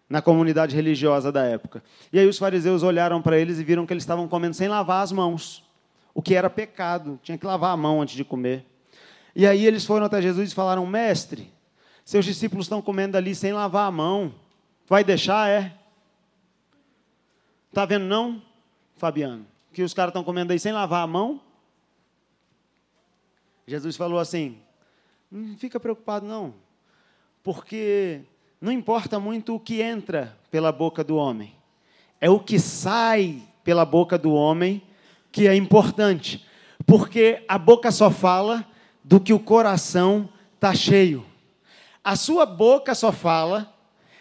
na 0.08 0.22
comunidade 0.22 0.76
religiosa 0.76 1.32
da 1.32 1.44
época. 1.44 1.84
E 2.14 2.20
aí 2.20 2.28
os 2.28 2.38
fariseus 2.38 2.84
olharam 2.84 3.24
para 3.24 3.40
eles 3.40 3.58
e 3.58 3.64
viram 3.64 3.88
que 3.88 3.94
eles 3.94 4.04
estavam 4.04 4.28
comendo 4.28 4.54
sem 4.54 4.68
lavar 4.68 5.02
as 5.02 5.12
mãos, 5.12 5.68
o 6.14 6.22
que 6.22 6.36
era 6.36 6.48
pecado, 6.48 7.20
tinha 7.24 7.40
que 7.40 7.46
lavar 7.46 7.74
a 7.74 7.78
mão 7.78 8.04
antes 8.04 8.14
de 8.14 8.24
comer. 8.24 8.68
E 9.36 9.48
aí 9.48 9.66
eles 9.66 9.84
foram 9.84 10.06
até 10.06 10.22
Jesus 10.22 10.52
e 10.52 10.56
falaram: 10.56 10.86
Mestre, 10.86 11.52
seus 12.06 12.24
discípulos 12.24 12.66
estão 12.68 12.84
comendo 12.84 13.18
ali 13.18 13.34
sem 13.34 13.52
lavar 13.52 13.88
a 13.88 13.92
mão, 13.92 14.32
vai 14.88 15.04
deixar? 15.04 15.50
É? 15.50 15.74
Está 17.70 17.84
vendo, 17.84 18.06
não, 18.06 18.40
Fabiano? 18.96 19.44
Que 19.74 19.82
os 19.82 19.94
caras 19.96 20.12
estão 20.12 20.24
comendo 20.24 20.54
aí 20.54 20.60
sem 20.60 20.72
lavar 20.72 21.04
a 21.04 21.08
mão? 21.08 21.49
Jesus 23.70 23.96
falou 23.96 24.18
assim: 24.18 24.58
não 25.32 25.56
fica 25.56 25.80
preocupado, 25.80 26.26
não, 26.26 26.56
porque 27.44 28.22
não 28.60 28.72
importa 28.72 29.20
muito 29.20 29.54
o 29.54 29.60
que 29.60 29.80
entra 29.80 30.36
pela 30.50 30.72
boca 30.72 31.04
do 31.04 31.16
homem, 31.16 31.54
é 32.20 32.28
o 32.32 32.40
que 32.40 32.58
sai 32.58 33.44
pela 33.64 33.86
boca 33.86 34.18
do 34.18 34.34
homem 34.34 34.82
que 35.32 35.48
é 35.48 35.54
importante, 35.54 36.44
porque 36.84 37.44
a 37.48 37.60
boca 37.60 37.92
só 37.92 38.10
fala 38.10 38.66
do 39.04 39.20
que 39.20 39.34
o 39.34 39.40
coração 39.40 40.28
está 40.56 40.74
cheio. 40.74 41.24
A 42.04 42.16
sua 42.16 42.48
boca 42.48 42.96
só 42.96 43.12
fala 43.12 43.72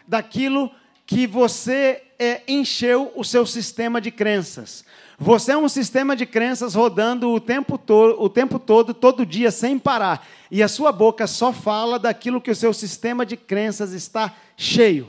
daquilo 0.06 0.70
que 1.06 1.26
você 1.26 2.02
é, 2.18 2.42
encheu 2.46 3.10
o 3.16 3.24
seu 3.24 3.46
sistema 3.46 3.98
de 3.98 4.10
crenças. 4.10 4.84
Você 5.20 5.50
é 5.50 5.56
um 5.56 5.68
sistema 5.68 6.14
de 6.14 6.24
crenças 6.24 6.76
rodando 6.76 7.28
o 7.30 7.40
tempo, 7.40 7.76
todo, 7.76 8.22
o 8.22 8.28
tempo 8.28 8.56
todo, 8.56 8.94
todo 8.94 9.26
dia, 9.26 9.50
sem 9.50 9.76
parar. 9.76 10.24
E 10.48 10.62
a 10.62 10.68
sua 10.68 10.92
boca 10.92 11.26
só 11.26 11.52
fala 11.52 11.98
daquilo 11.98 12.40
que 12.40 12.52
o 12.52 12.54
seu 12.54 12.72
sistema 12.72 13.26
de 13.26 13.36
crenças 13.36 13.92
está 13.92 14.32
cheio. 14.56 15.08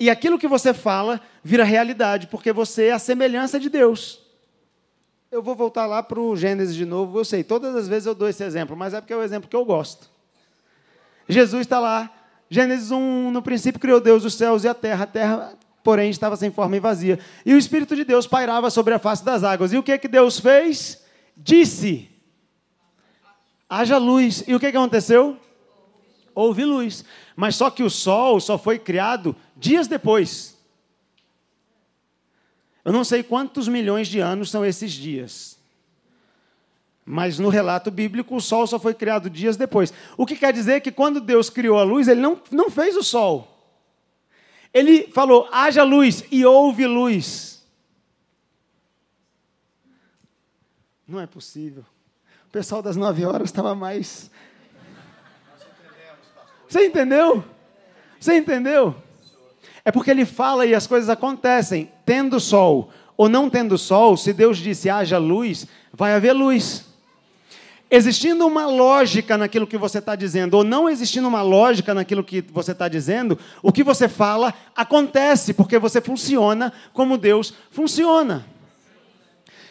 E 0.00 0.10
aquilo 0.10 0.40
que 0.40 0.48
você 0.48 0.74
fala 0.74 1.20
vira 1.42 1.62
realidade, 1.62 2.26
porque 2.26 2.52
você 2.52 2.86
é 2.86 2.92
a 2.92 2.98
semelhança 2.98 3.60
de 3.60 3.68
Deus. 3.68 4.20
Eu 5.30 5.40
vou 5.40 5.54
voltar 5.54 5.86
lá 5.86 6.02
para 6.02 6.18
o 6.18 6.36
Gênesis 6.36 6.74
de 6.74 6.84
novo, 6.84 7.18
eu 7.18 7.24
sei, 7.24 7.44
todas 7.44 7.76
as 7.76 7.86
vezes 7.86 8.06
eu 8.06 8.14
dou 8.14 8.28
esse 8.28 8.42
exemplo, 8.42 8.76
mas 8.76 8.92
é 8.92 9.00
porque 9.00 9.12
é 9.12 9.16
o 9.16 9.22
exemplo 9.22 9.48
que 9.48 9.54
eu 9.54 9.64
gosto. 9.64 10.10
Jesus 11.28 11.60
está 11.60 11.78
lá, 11.78 12.10
Gênesis 12.50 12.90
1, 12.90 13.30
no 13.30 13.42
princípio 13.42 13.80
criou 13.80 14.00
Deus 14.00 14.24
os 14.24 14.34
céus 14.34 14.64
e 14.64 14.68
a 14.68 14.74
terra, 14.74 15.04
a 15.04 15.06
terra, 15.06 15.54
porém, 15.82 16.10
estava 16.10 16.36
sem 16.36 16.50
forma 16.50 16.76
e 16.76 16.80
vazia. 16.80 17.18
E 17.44 17.54
o 17.54 17.58
Espírito 17.58 17.96
de 17.96 18.04
Deus 18.04 18.26
pairava 18.26 18.70
sobre 18.70 18.94
a 18.94 18.98
face 18.98 19.24
das 19.24 19.44
águas. 19.44 19.72
E 19.72 19.78
o 19.78 19.82
que, 19.82 19.96
que 19.98 20.08
Deus 20.08 20.38
fez? 20.38 21.02
Disse: 21.36 22.10
haja 23.68 23.98
luz. 23.98 24.44
E 24.46 24.54
o 24.54 24.60
que, 24.60 24.70
que 24.70 24.76
aconteceu? 24.76 25.36
Houve 26.34 26.64
luz. 26.64 27.04
Mas 27.36 27.56
só 27.56 27.70
que 27.70 27.82
o 27.82 27.90
sol 27.90 28.40
só 28.40 28.56
foi 28.56 28.78
criado 28.78 29.34
dias 29.56 29.86
depois. 29.86 30.56
Eu 32.84 32.92
não 32.92 33.04
sei 33.04 33.22
quantos 33.22 33.68
milhões 33.68 34.08
de 34.08 34.20
anos 34.20 34.50
são 34.50 34.64
esses 34.64 34.92
dias. 34.92 35.58
Mas 37.04 37.38
no 37.38 37.48
relato 37.48 37.90
bíblico, 37.90 38.36
o 38.36 38.40
sol 38.40 38.66
só 38.66 38.78
foi 38.78 38.94
criado 38.94 39.30
dias 39.30 39.56
depois. 39.56 39.92
O 40.16 40.26
que 40.26 40.36
quer 40.36 40.52
dizer 40.52 40.80
que 40.80 40.92
quando 40.92 41.20
Deus 41.20 41.48
criou 41.48 41.78
a 41.78 41.82
luz, 41.82 42.06
ele 42.06 42.20
não, 42.20 42.40
não 42.50 42.70
fez 42.70 42.96
o 42.96 43.02
sol. 43.02 43.57
Ele 44.72 45.08
falou: 45.08 45.48
haja 45.50 45.82
luz 45.82 46.24
e 46.30 46.44
houve 46.44 46.86
luz. 46.86 47.64
Não 51.06 51.18
é 51.18 51.26
possível. 51.26 51.84
O 52.46 52.50
pessoal 52.50 52.82
das 52.82 52.96
nove 52.96 53.24
horas 53.24 53.48
estava 53.48 53.74
mais. 53.74 54.30
Você 56.68 56.86
entendeu? 56.86 57.42
Você 58.20 58.36
entendeu? 58.36 58.94
É 59.84 59.90
porque 59.90 60.10
ele 60.10 60.26
fala 60.26 60.66
e 60.66 60.74
as 60.74 60.86
coisas 60.86 61.08
acontecem. 61.08 61.90
Tendo 62.04 62.38
sol 62.38 62.92
ou 63.16 63.28
não 63.28 63.48
tendo 63.48 63.78
sol, 63.78 64.16
se 64.16 64.32
Deus 64.32 64.58
disse 64.58 64.90
haja 64.90 65.18
luz, 65.18 65.66
vai 65.92 66.14
haver 66.14 66.32
luz. 66.32 66.87
Existindo 67.90 68.46
uma 68.46 68.66
lógica 68.66 69.38
naquilo 69.38 69.66
que 69.66 69.78
você 69.78 69.98
está 69.98 70.14
dizendo, 70.14 70.54
ou 70.54 70.64
não 70.64 70.90
existindo 70.90 71.26
uma 71.26 71.40
lógica 71.40 71.94
naquilo 71.94 72.22
que 72.22 72.42
você 72.42 72.72
está 72.72 72.86
dizendo, 72.86 73.38
o 73.62 73.72
que 73.72 73.82
você 73.82 74.08
fala 74.08 74.52
acontece, 74.76 75.54
porque 75.54 75.78
você 75.78 75.98
funciona 75.98 76.70
como 76.92 77.16
Deus 77.16 77.54
funciona. 77.70 78.44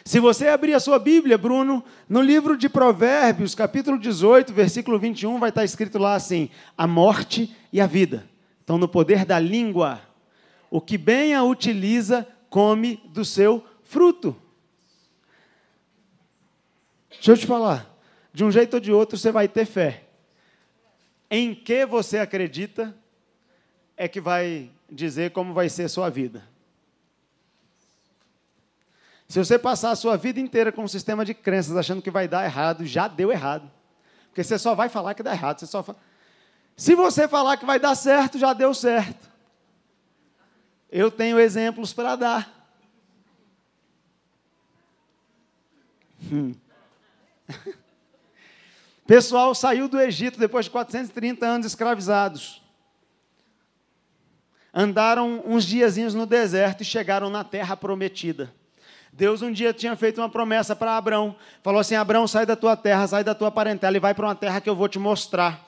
Se 0.04 0.18
você 0.18 0.48
abrir 0.48 0.74
a 0.74 0.80
sua 0.80 0.98
Bíblia, 0.98 1.38
Bruno, 1.38 1.84
no 2.08 2.20
livro 2.20 2.56
de 2.56 2.68
Provérbios, 2.68 3.54
capítulo 3.54 3.96
18, 3.96 4.52
versículo 4.52 4.98
21, 4.98 5.38
vai 5.38 5.50
estar 5.50 5.64
escrito 5.64 5.98
lá 5.98 6.14
assim: 6.14 6.50
a 6.76 6.88
morte 6.88 7.54
e 7.72 7.80
a 7.80 7.86
vida 7.86 8.28
estão 8.60 8.78
no 8.78 8.88
poder 8.88 9.24
da 9.24 9.38
língua. 9.38 10.00
O 10.70 10.80
que 10.80 10.98
bem 10.98 11.34
a 11.34 11.44
utiliza, 11.44 12.26
come 12.50 13.00
do 13.10 13.24
seu 13.24 13.64
fruto. 13.84 14.34
Deixa 17.10 17.32
eu 17.32 17.36
te 17.36 17.46
falar 17.46 17.97
de 18.32 18.44
um 18.44 18.50
jeito 18.50 18.74
ou 18.74 18.80
de 18.80 18.92
outro 18.92 19.18
você 19.18 19.32
vai 19.32 19.48
ter 19.48 19.64
fé. 19.64 20.04
Em 21.30 21.54
que 21.54 21.84
você 21.84 22.18
acredita 22.18 22.94
é 23.96 24.08
que 24.08 24.20
vai 24.20 24.70
dizer 24.90 25.32
como 25.32 25.52
vai 25.52 25.68
ser 25.68 25.84
a 25.84 25.88
sua 25.88 26.08
vida. 26.08 26.42
Se 29.28 29.38
você 29.38 29.58
passar 29.58 29.90
a 29.90 29.96
sua 29.96 30.16
vida 30.16 30.40
inteira 30.40 30.72
com 30.72 30.82
um 30.82 30.88
sistema 30.88 31.22
de 31.22 31.34
crenças 31.34 31.76
achando 31.76 32.00
que 32.00 32.10
vai 32.10 32.26
dar 32.26 32.44
errado, 32.44 32.86
já 32.86 33.06
deu 33.06 33.30
errado. 33.30 33.70
Porque 34.28 34.42
você 34.42 34.58
só 34.58 34.74
vai 34.74 34.88
falar 34.88 35.12
que 35.14 35.22
dá 35.22 35.32
errado. 35.32 35.58
Você 35.58 35.66
só. 35.66 35.84
Se 36.74 36.94
você 36.94 37.28
falar 37.28 37.58
que 37.58 37.66
vai 37.66 37.78
dar 37.78 37.94
certo, 37.94 38.38
já 38.38 38.54
deu 38.54 38.72
certo. 38.72 39.28
Eu 40.90 41.10
tenho 41.10 41.38
exemplos 41.38 41.92
para 41.92 42.16
dar. 42.16 42.70
Hum. 46.32 46.54
pessoal 49.08 49.54
saiu 49.54 49.88
do 49.88 49.98
Egito 49.98 50.38
depois 50.38 50.66
de 50.66 50.70
430 50.70 51.46
anos 51.46 51.66
escravizados. 51.66 52.62
Andaram 54.72 55.42
uns 55.46 55.64
diazinhos 55.64 56.14
no 56.14 56.26
deserto 56.26 56.82
e 56.82 56.84
chegaram 56.84 57.30
na 57.30 57.42
terra 57.42 57.74
prometida. 57.74 58.52
Deus 59.10 59.40
um 59.40 59.50
dia 59.50 59.72
tinha 59.72 59.96
feito 59.96 60.20
uma 60.20 60.28
promessa 60.28 60.76
para 60.76 60.94
Abraão. 60.94 61.34
Falou 61.62 61.80
assim: 61.80 61.94
Abraão, 61.94 62.28
sai 62.28 62.44
da 62.44 62.54
tua 62.54 62.76
terra, 62.76 63.06
sai 63.06 63.24
da 63.24 63.34
tua 63.34 63.50
parentela 63.50 63.96
e 63.96 64.00
vai 64.00 64.12
para 64.12 64.26
uma 64.26 64.34
terra 64.34 64.60
que 64.60 64.68
eu 64.68 64.76
vou 64.76 64.88
te 64.88 64.98
mostrar. 64.98 65.66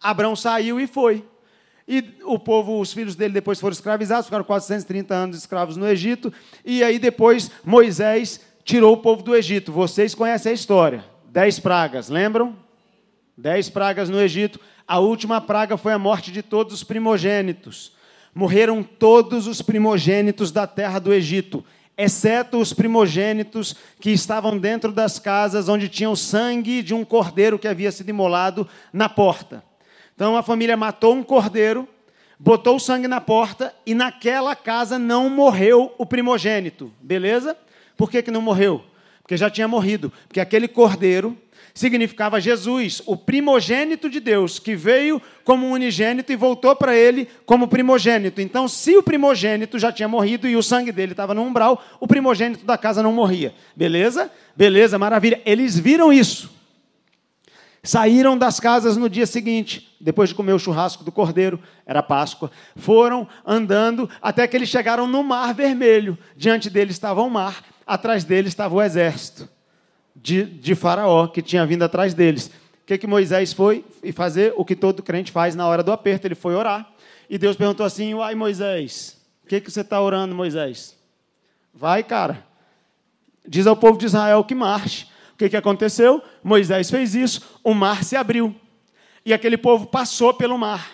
Abraão 0.00 0.36
saiu 0.36 0.78
e 0.78 0.86
foi. 0.86 1.26
E 1.88 2.18
o 2.22 2.38
povo, 2.38 2.78
os 2.78 2.92
filhos 2.92 3.16
dele 3.16 3.32
depois 3.32 3.58
foram 3.58 3.72
escravizados, 3.72 4.26
ficaram 4.26 4.44
430 4.44 5.14
anos 5.14 5.38
escravos 5.38 5.78
no 5.78 5.88
Egito. 5.88 6.30
E 6.62 6.84
aí 6.84 6.98
depois 6.98 7.50
Moisés 7.64 8.40
tirou 8.62 8.92
o 8.92 8.98
povo 8.98 9.22
do 9.22 9.34
Egito. 9.34 9.72
Vocês 9.72 10.14
conhecem 10.14 10.52
a 10.52 10.54
história. 10.54 11.02
Dez 11.24 11.58
pragas, 11.58 12.10
lembram? 12.10 12.63
Dez 13.36 13.68
pragas 13.68 14.08
no 14.08 14.20
Egito. 14.20 14.60
A 14.86 15.00
última 15.00 15.40
praga 15.40 15.76
foi 15.76 15.92
a 15.92 15.98
morte 15.98 16.30
de 16.30 16.40
todos 16.40 16.72
os 16.72 16.84
primogênitos. 16.84 17.92
Morreram 18.32 18.82
todos 18.82 19.46
os 19.46 19.60
primogênitos 19.60 20.52
da 20.52 20.66
terra 20.66 20.98
do 20.98 21.12
Egito, 21.12 21.64
exceto 21.96 22.58
os 22.58 22.72
primogênitos 22.72 23.76
que 24.00 24.10
estavam 24.10 24.58
dentro 24.58 24.92
das 24.92 25.18
casas 25.18 25.68
onde 25.68 25.88
tinha 25.88 26.10
o 26.10 26.16
sangue 26.16 26.82
de 26.82 26.94
um 26.94 27.04
cordeiro 27.04 27.58
que 27.58 27.68
havia 27.68 27.92
sido 27.92 28.08
imolado 28.08 28.68
na 28.92 29.08
porta. 29.08 29.64
Então 30.14 30.36
a 30.36 30.42
família 30.42 30.76
matou 30.76 31.14
um 31.14 31.22
cordeiro, 31.22 31.88
botou 32.38 32.76
o 32.76 32.80
sangue 32.80 33.08
na 33.08 33.20
porta 33.20 33.74
e 33.86 33.94
naquela 33.94 34.54
casa 34.54 34.98
não 34.98 35.28
morreu 35.28 35.92
o 35.98 36.06
primogênito, 36.06 36.92
beleza? 37.00 37.56
Por 37.96 38.10
que, 38.10 38.22
que 38.22 38.30
não 38.30 38.42
morreu? 38.42 38.84
Porque 39.22 39.36
já 39.38 39.48
tinha 39.48 39.66
morrido. 39.66 40.12
Porque 40.28 40.38
aquele 40.38 40.68
cordeiro 40.68 41.36
significava 41.74 42.40
Jesus, 42.40 43.02
o 43.04 43.16
primogênito 43.16 44.08
de 44.08 44.20
Deus, 44.20 44.60
que 44.60 44.76
veio 44.76 45.20
como 45.42 45.68
unigênito 45.68 46.32
e 46.32 46.36
voltou 46.36 46.76
para 46.76 46.96
ele 46.96 47.28
como 47.44 47.66
primogênito. 47.66 48.40
Então, 48.40 48.68
se 48.68 48.96
o 48.96 49.02
primogênito 49.02 49.76
já 49.76 49.90
tinha 49.90 50.06
morrido 50.06 50.46
e 50.46 50.54
o 50.54 50.62
sangue 50.62 50.92
dele 50.92 51.12
estava 51.12 51.34
no 51.34 51.42
umbral, 51.42 51.82
o 51.98 52.06
primogênito 52.06 52.64
da 52.64 52.78
casa 52.78 53.02
não 53.02 53.12
morria. 53.12 53.52
Beleza? 53.74 54.30
Beleza, 54.56 54.96
maravilha. 55.00 55.42
Eles 55.44 55.76
viram 55.76 56.12
isso. 56.12 56.54
Saíram 57.82 58.38
das 58.38 58.60
casas 58.60 58.96
no 58.96 59.10
dia 59.10 59.26
seguinte, 59.26 59.94
depois 60.00 60.30
de 60.30 60.34
comer 60.34 60.52
o 60.52 60.58
churrasco 60.58 61.04
do 61.04 61.12
cordeiro, 61.12 61.60
era 61.84 62.02
Páscoa. 62.02 62.50
Foram 62.76 63.28
andando 63.44 64.08
até 64.22 64.46
que 64.46 64.56
eles 64.56 64.68
chegaram 64.68 65.08
no 65.08 65.24
Mar 65.24 65.52
Vermelho. 65.52 66.16
Diante 66.36 66.70
deles 66.70 66.94
estava 66.94 67.20
o 67.20 67.28
mar, 67.28 67.62
atrás 67.84 68.24
deles 68.24 68.52
estava 68.52 68.74
o 68.74 68.80
exército 68.80 69.53
de, 70.14 70.44
de 70.44 70.74
Faraó 70.74 71.26
que 71.26 71.42
tinha 71.42 71.66
vindo 71.66 71.82
atrás 71.82 72.14
deles. 72.14 72.46
O 72.82 72.86
que, 72.86 72.98
que 72.98 73.06
Moisés 73.06 73.52
foi 73.52 73.84
e 74.02 74.12
fazer? 74.12 74.52
O 74.56 74.64
que 74.64 74.76
todo 74.76 75.02
crente 75.02 75.32
faz 75.32 75.54
na 75.54 75.66
hora 75.66 75.82
do 75.82 75.90
aperto. 75.90 76.26
Ele 76.26 76.34
foi 76.34 76.54
orar. 76.54 76.92
E 77.28 77.38
Deus 77.38 77.56
perguntou 77.56 77.84
assim: 77.84 78.14
Uai, 78.14 78.34
Moisés, 78.34 79.18
o 79.42 79.48
que, 79.48 79.60
que 79.60 79.70
você 79.70 79.80
está 79.80 80.00
orando, 80.00 80.34
Moisés? 80.34 80.96
Vai, 81.72 82.02
cara. 82.02 82.44
Diz 83.46 83.66
ao 83.66 83.76
povo 83.76 83.98
de 83.98 84.06
Israel 84.06 84.44
que 84.44 84.54
marche. 84.54 85.06
O 85.34 85.36
que, 85.36 85.48
que 85.48 85.56
aconteceu? 85.56 86.22
Moisés 86.42 86.90
fez 86.90 87.14
isso, 87.14 87.58
o 87.64 87.74
mar 87.74 88.04
se 88.04 88.14
abriu. 88.14 88.54
E 89.24 89.32
aquele 89.32 89.56
povo 89.56 89.86
passou 89.86 90.32
pelo 90.32 90.56
mar. 90.56 90.92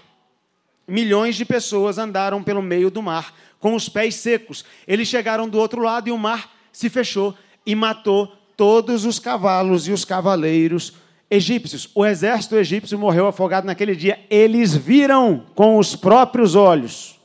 Milhões 0.88 1.36
de 1.36 1.44
pessoas 1.44 1.98
andaram 1.98 2.42
pelo 2.42 2.62
meio 2.62 2.90
do 2.90 3.02
mar, 3.02 3.34
com 3.58 3.74
os 3.74 3.88
pés 3.88 4.14
secos. 4.14 4.64
Eles 4.88 5.08
chegaram 5.08 5.48
do 5.48 5.58
outro 5.58 5.82
lado 5.82 6.08
e 6.08 6.12
o 6.12 6.18
mar 6.18 6.50
se 6.72 6.88
fechou 6.88 7.36
e 7.66 7.74
matou 7.74 8.34
todos 8.60 9.06
os 9.06 9.18
cavalos 9.18 9.88
e 9.88 9.90
os 9.90 10.04
cavaleiros 10.04 10.92
egípcios. 11.30 11.88
O 11.94 12.04
exército 12.04 12.56
egípcio 12.56 12.98
morreu 12.98 13.26
afogado 13.26 13.66
naquele 13.66 13.96
dia. 13.96 14.20
Eles 14.28 14.76
viram 14.76 15.46
com 15.54 15.78
os 15.78 15.96
próprios 15.96 16.54
olhos. 16.54 17.18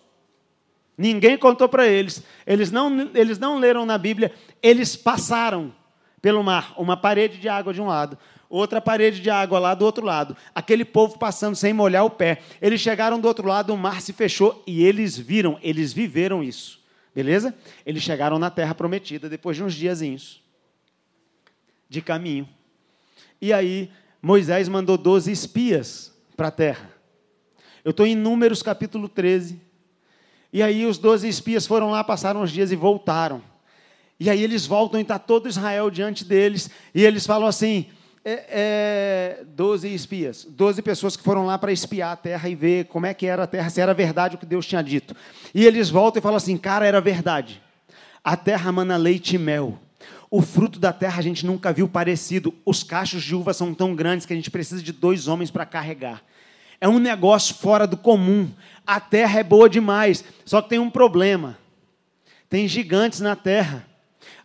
Ninguém 0.98 1.38
contou 1.38 1.68
para 1.68 1.86
eles. 1.86 2.24
Eles 2.48 2.72
não, 2.72 3.10
eles 3.14 3.38
não 3.38 3.60
leram 3.60 3.86
na 3.86 3.98
Bíblia. 3.98 4.32
Eles 4.64 4.96
passaram 4.96 5.74
pelo 6.22 6.42
mar, 6.42 6.74
uma 6.78 6.96
parede 6.96 7.38
de 7.38 7.50
água 7.50 7.74
de 7.74 7.82
um 7.82 7.88
lado, 7.88 8.18
outra 8.50 8.80
parede 8.80 9.20
de 9.20 9.30
água 9.30 9.60
lá 9.60 9.76
do 9.76 9.84
outro 9.84 10.06
lado. 10.06 10.38
Aquele 10.56 10.86
povo 10.86 11.20
passando 11.20 11.58
sem 11.58 11.74
molhar 11.74 12.06
o 12.06 12.10
pé. 12.10 12.38
Eles 12.62 12.80
chegaram 12.80 13.20
do 13.20 13.28
outro 13.28 13.46
lado, 13.46 13.74
o 13.74 13.78
mar 13.78 14.00
se 14.00 14.14
fechou 14.14 14.64
e 14.66 14.86
eles 14.86 15.18
viram, 15.18 15.60
eles 15.62 15.92
viveram 15.92 16.42
isso. 16.42 16.80
Beleza? 17.14 17.54
Eles 17.86 18.04
chegaram 18.04 18.40
na 18.40 18.50
terra 18.50 18.74
prometida 18.74 19.28
depois 19.28 19.58
de 19.58 19.66
uns 19.66 19.74
diazinhos 19.74 20.45
de 21.90 22.02
caminho. 22.02 22.48
E 23.42 23.54
aí 23.54 23.92
Moisés 24.22 24.68
mandou 24.68 24.98
12 24.98 25.32
espias 25.32 26.14
para 26.36 26.48
a 26.48 26.52
terra. 26.52 26.92
Eu 27.84 27.92
estou 27.92 28.06
em 28.06 28.16
Números 28.16 28.64
capítulo 28.64 29.08
13. 29.08 29.62
E 30.52 30.64
aí 30.64 30.86
os 30.86 30.98
12 30.98 31.28
espias 31.28 31.68
foram 31.68 31.92
lá, 31.92 32.04
passaram 32.04 32.42
uns 32.42 32.52
dias 32.52 32.72
e 32.72 32.76
voltaram. 32.76 33.42
E 34.20 34.30
aí 34.30 34.42
eles 34.42 34.66
voltam 34.66 35.00
e 35.00 35.04
está 35.04 35.20
todo 35.20 35.50
Israel 35.50 35.92
diante 35.92 36.24
deles, 36.24 36.70
e 36.94 37.04
eles 37.04 37.26
falam 37.26 37.48
assim: 37.48 37.88
é, 38.24 39.40
é, 39.42 39.44
12 39.46 39.94
espias, 39.94 40.46
12 40.46 40.82
pessoas 40.82 41.18
que 41.18 41.24
foram 41.24 41.46
lá 41.46 41.58
para 41.58 41.72
espiar 41.72 42.14
a 42.14 42.16
terra 42.16 42.48
e 42.48 42.56
ver 42.56 42.86
como 42.86 43.06
é 43.06 43.14
que 43.14 43.26
era 43.26 43.44
a 43.44 43.48
terra, 43.48 43.70
se 43.70 43.82
era 43.82 43.94
verdade 43.94 44.36
o 44.36 44.38
que 44.40 44.46
Deus 44.46 44.66
tinha 44.66 44.82
dito. 44.82 45.16
E 45.54 45.66
eles 45.66 45.90
voltam 45.90 46.20
e 46.20 46.24
falam 46.24 46.38
assim: 46.38 46.58
cara, 46.58 46.88
era 46.88 47.02
verdade. 47.02 47.62
A 48.24 48.36
terra 48.38 48.72
mana 48.72 48.98
leite 48.98 49.36
e 49.36 49.38
mel. 49.38 49.78
O 50.30 50.42
fruto 50.42 50.80
da 50.80 50.92
terra 50.92 51.20
a 51.20 51.24
gente 51.24 51.46
nunca 51.46 51.72
viu 51.72 51.88
parecido. 51.88 52.54
Os 52.66 52.84
cachos 52.84 53.24
de 53.24 53.36
uva 53.36 53.54
são 53.54 53.74
tão 53.74 53.96
grandes 53.96 54.26
que 54.26 54.34
a 54.34 54.36
gente 54.36 54.52
precisa 54.52 54.82
de 54.82 54.92
dois 54.92 55.28
homens 55.28 55.52
para 55.52 55.66
carregar. 55.66 56.24
É 56.82 56.88
um 56.88 57.00
negócio 57.00 57.56
fora 57.56 57.88
do 57.88 57.98
comum. 57.98 58.52
A 58.86 59.00
terra 59.00 59.40
é 59.40 59.44
boa 59.44 59.70
demais, 59.70 60.24
só 60.44 60.62
que 60.62 60.70
tem 60.70 60.80
um 60.80 60.90
problema. 60.90 61.58
Tem 62.50 62.68
gigantes 62.68 63.20
na 63.20 63.36
terra 63.36 63.86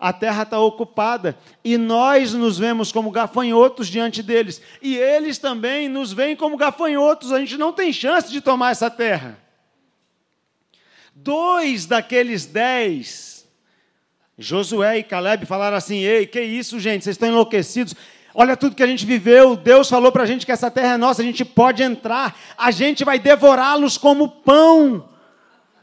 a 0.01 0.15
terra 0.15 0.45
está 0.45 0.59
ocupada 0.59 1.39
e 1.63 1.77
nós 1.77 2.33
nos 2.33 2.59
vemos 2.59 2.91
como 2.91 3.11
gafanhotos 3.11 3.87
diante 3.87 4.23
deles, 4.23 4.63
e 4.81 4.97
eles 4.97 5.37
também 5.37 5.91
nos 5.91 6.11
veem 6.11 6.35
como 6.35 6.57
gafanhotos, 6.57 7.31
a 7.31 7.39
gente 7.39 7.59
não 7.59 7.71
tem 7.71 7.93
chance 7.93 8.33
de 8.33 8.41
tomar 8.41 8.71
essa 8.71 8.91
terra. 8.91 9.39
Dois 11.15 11.85
daqueles 11.85 12.47
dez, 12.47 13.40
Josué 14.41 14.99
e 14.99 15.03
Caleb, 15.03 15.45
falaram 15.45 15.77
assim: 15.77 15.99
Ei, 15.99 16.27
que 16.27 16.41
isso, 16.41 16.81
gente, 16.81 17.05
vocês 17.05 17.15
estão 17.15 17.29
enlouquecidos. 17.29 17.95
Olha 18.35 18.57
tudo 18.57 18.75
que 18.75 18.83
a 18.83 18.87
gente 18.87 19.05
viveu. 19.05 19.55
Deus 19.55 19.89
falou 19.89 20.11
para 20.11 20.23
a 20.23 20.27
gente 20.27 20.47
que 20.47 20.53
essa 20.53 20.71
terra 20.71 20.95
é 20.95 20.97
nossa, 20.97 21.21
a 21.21 21.25
gente 21.25 21.45
pode 21.45 21.83
entrar, 21.83 22.35
a 22.57 22.71
gente 22.71 23.05
vai 23.05 23.19
devorá-los 23.19 23.99
como 23.99 24.29
pão. 24.29 25.11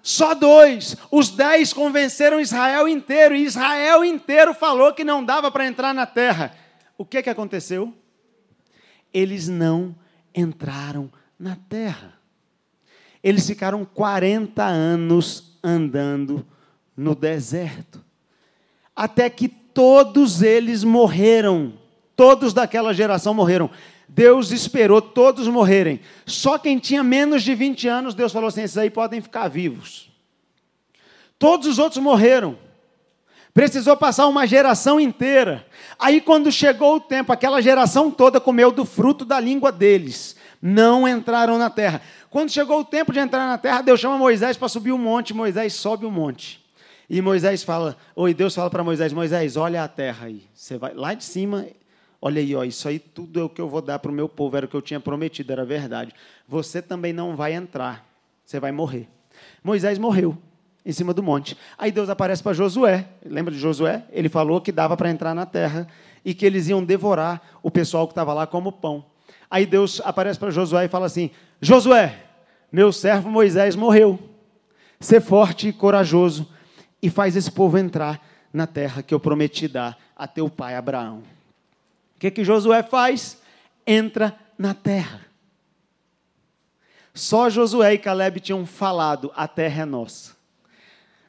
Só 0.01 0.33
dois. 0.33 0.97
Os 1.11 1.29
dez 1.29 1.71
convenceram 1.71 2.39
Israel 2.39 2.87
inteiro, 2.87 3.35
e 3.35 3.43
Israel 3.43 4.03
inteiro 4.03 4.53
falou 4.55 4.91
que 4.91 5.03
não 5.03 5.23
dava 5.23 5.51
para 5.51 5.67
entrar 5.67 5.93
na 5.93 6.07
terra. 6.07 6.55
O 6.97 7.05
que, 7.05 7.21
que 7.21 7.29
aconteceu? 7.29 7.93
Eles 9.13 9.47
não 9.47 9.95
entraram 10.33 11.11
na 11.37 11.55
terra. 11.69 12.13
Eles 13.21 13.45
ficaram 13.45 13.85
40 13.85 14.63
anos 14.63 15.59
andando 15.63 16.45
no 16.95 17.13
deserto. 17.13 18.06
Até 18.97 19.29
que 19.29 19.47
todos 19.47 20.41
eles 20.41 20.83
morreram. 20.83 21.73
Todos 22.15 22.51
daquela 22.51 22.95
geração 22.95 23.31
morreram. 23.31 23.69
Deus 24.09 24.51
esperou 24.51 24.99
todos 24.99 25.47
morrerem. 25.47 25.99
Só 26.25 26.57
quem 26.57 26.79
tinha 26.79 27.03
menos 27.03 27.43
de 27.43 27.53
20 27.53 27.87
anos, 27.87 28.15
Deus 28.15 28.33
falou 28.33 28.47
assim: 28.47 28.63
esses 28.63 28.75
aí 28.75 28.89
podem 28.89 29.21
ficar 29.21 29.47
vivos. 29.47 30.09
Todos 31.37 31.67
os 31.67 31.77
outros 31.77 32.01
morreram. 32.01 32.57
Precisou 33.53 33.95
passar 33.95 34.27
uma 34.27 34.47
geração 34.47 34.99
inteira. 34.99 35.65
Aí, 35.99 36.21
quando 36.21 36.51
chegou 36.51 36.95
o 36.95 36.99
tempo, 36.99 37.31
aquela 37.31 37.61
geração 37.61 38.09
toda 38.09 38.39
comeu 38.39 38.71
do 38.71 38.85
fruto 38.85 39.23
da 39.23 39.39
língua 39.39 39.71
deles. 39.71 40.35
Não 40.59 41.07
entraram 41.07 41.59
na 41.59 41.69
terra. 41.69 42.01
Quando 42.31 42.51
chegou 42.51 42.79
o 42.79 42.85
tempo 42.85 43.13
de 43.13 43.19
entrar 43.19 43.47
na 43.47 43.57
terra, 43.59 43.81
Deus 43.81 43.99
chama 43.99 44.17
Moisés 44.17 44.57
para 44.57 44.67
subir 44.67 44.91
o 44.91 44.95
um 44.95 44.99
monte. 44.99 45.35
Moisés 45.35 45.73
sobe 45.73 46.05
o 46.05 46.09
um 46.09 46.11
monte. 46.11 46.66
E 47.09 47.21
Moisés 47.21 47.63
fala, 47.63 47.95
ou 48.15 48.31
Deus 48.33 48.53
fala 48.53 48.69
para 48.69 48.83
Moisés: 48.83 49.13
Moisés, 49.13 49.55
olha 49.55 49.83
a 49.83 49.87
terra 49.87 50.27
aí. 50.27 50.43
Você 50.53 50.77
vai 50.77 50.93
lá 50.93 51.13
de 51.13 51.23
cima, 51.23 51.65
Olha 52.21 52.41
aí, 52.41 52.55
ó, 52.55 52.63
isso 52.63 52.87
aí 52.87 52.97
tudo 52.97 53.39
é 53.39 53.43
o 53.43 53.49
que 53.49 53.61
eu 53.61 53.69
vou 53.69 53.81
dar 53.81 53.99
para 53.99 54.09
o 54.09 54.13
meu 54.13 54.27
povo, 54.27 54.57
era 54.57 54.65
o 54.65 54.69
que 54.69 54.75
eu 54.75 54.81
tinha 54.81 54.99
prometido, 54.99 55.51
era 55.51 55.63
verdade. 55.63 56.11
Você 56.47 56.81
também 56.81 57.13
não 57.13 57.35
vai 57.35 57.53
entrar, 57.53 58.05
você 58.43 58.59
vai 58.59 58.71
morrer. 58.71 59.07
Moisés 59.63 59.99
morreu 59.99 60.35
em 60.83 60.91
cima 60.91 61.13
do 61.13 61.21
monte. 61.21 61.55
Aí 61.77 61.91
Deus 61.91 62.09
aparece 62.09 62.41
para 62.41 62.53
Josué. 62.53 63.07
Lembra 63.23 63.53
de 63.53 63.59
Josué? 63.59 64.03
Ele 64.11 64.29
falou 64.29 64.59
que 64.59 64.71
dava 64.71 64.97
para 64.97 65.11
entrar 65.11 65.35
na 65.35 65.45
terra 65.45 65.87
e 66.25 66.33
que 66.33 66.45
eles 66.45 66.67
iam 66.67 66.83
devorar 66.83 67.41
o 67.61 67.69
pessoal 67.69 68.07
que 68.07 68.13
estava 68.13 68.33
lá 68.33 68.47
como 68.47 68.71
pão. 68.71 69.05
Aí 69.49 69.65
Deus 69.65 70.01
aparece 70.03 70.39
para 70.39 70.49
Josué 70.49 70.85
e 70.85 70.89
fala 70.89 71.05
assim: 71.05 71.29
Josué, 71.61 72.25
meu 72.71 72.91
servo 72.91 73.29
Moisés 73.29 73.75
morreu. 73.75 74.19
Ser 74.99 75.21
forte 75.21 75.67
e 75.67 75.73
corajoso 75.73 76.47
e 77.01 77.09
faz 77.09 77.35
esse 77.35 77.51
povo 77.51 77.77
entrar 77.77 78.25
na 78.51 78.65
terra 78.65 79.03
que 79.03 79.13
eu 79.13 79.19
prometi 79.19 79.67
dar 79.67 79.97
a 80.15 80.27
teu 80.27 80.49
pai 80.49 80.75
Abraão. 80.75 81.19
O 82.15 82.19
que, 82.19 82.31
que 82.31 82.43
Josué 82.43 82.81
faz? 82.81 83.41
Entra 83.85 84.37
na 84.57 84.73
terra. 84.73 85.21
Só 87.13 87.49
Josué 87.49 87.93
e 87.93 87.97
Caleb 87.97 88.39
tinham 88.39 88.65
falado: 88.65 89.31
a 89.35 89.47
terra 89.47 89.83
é 89.83 89.85
nossa. 89.85 90.35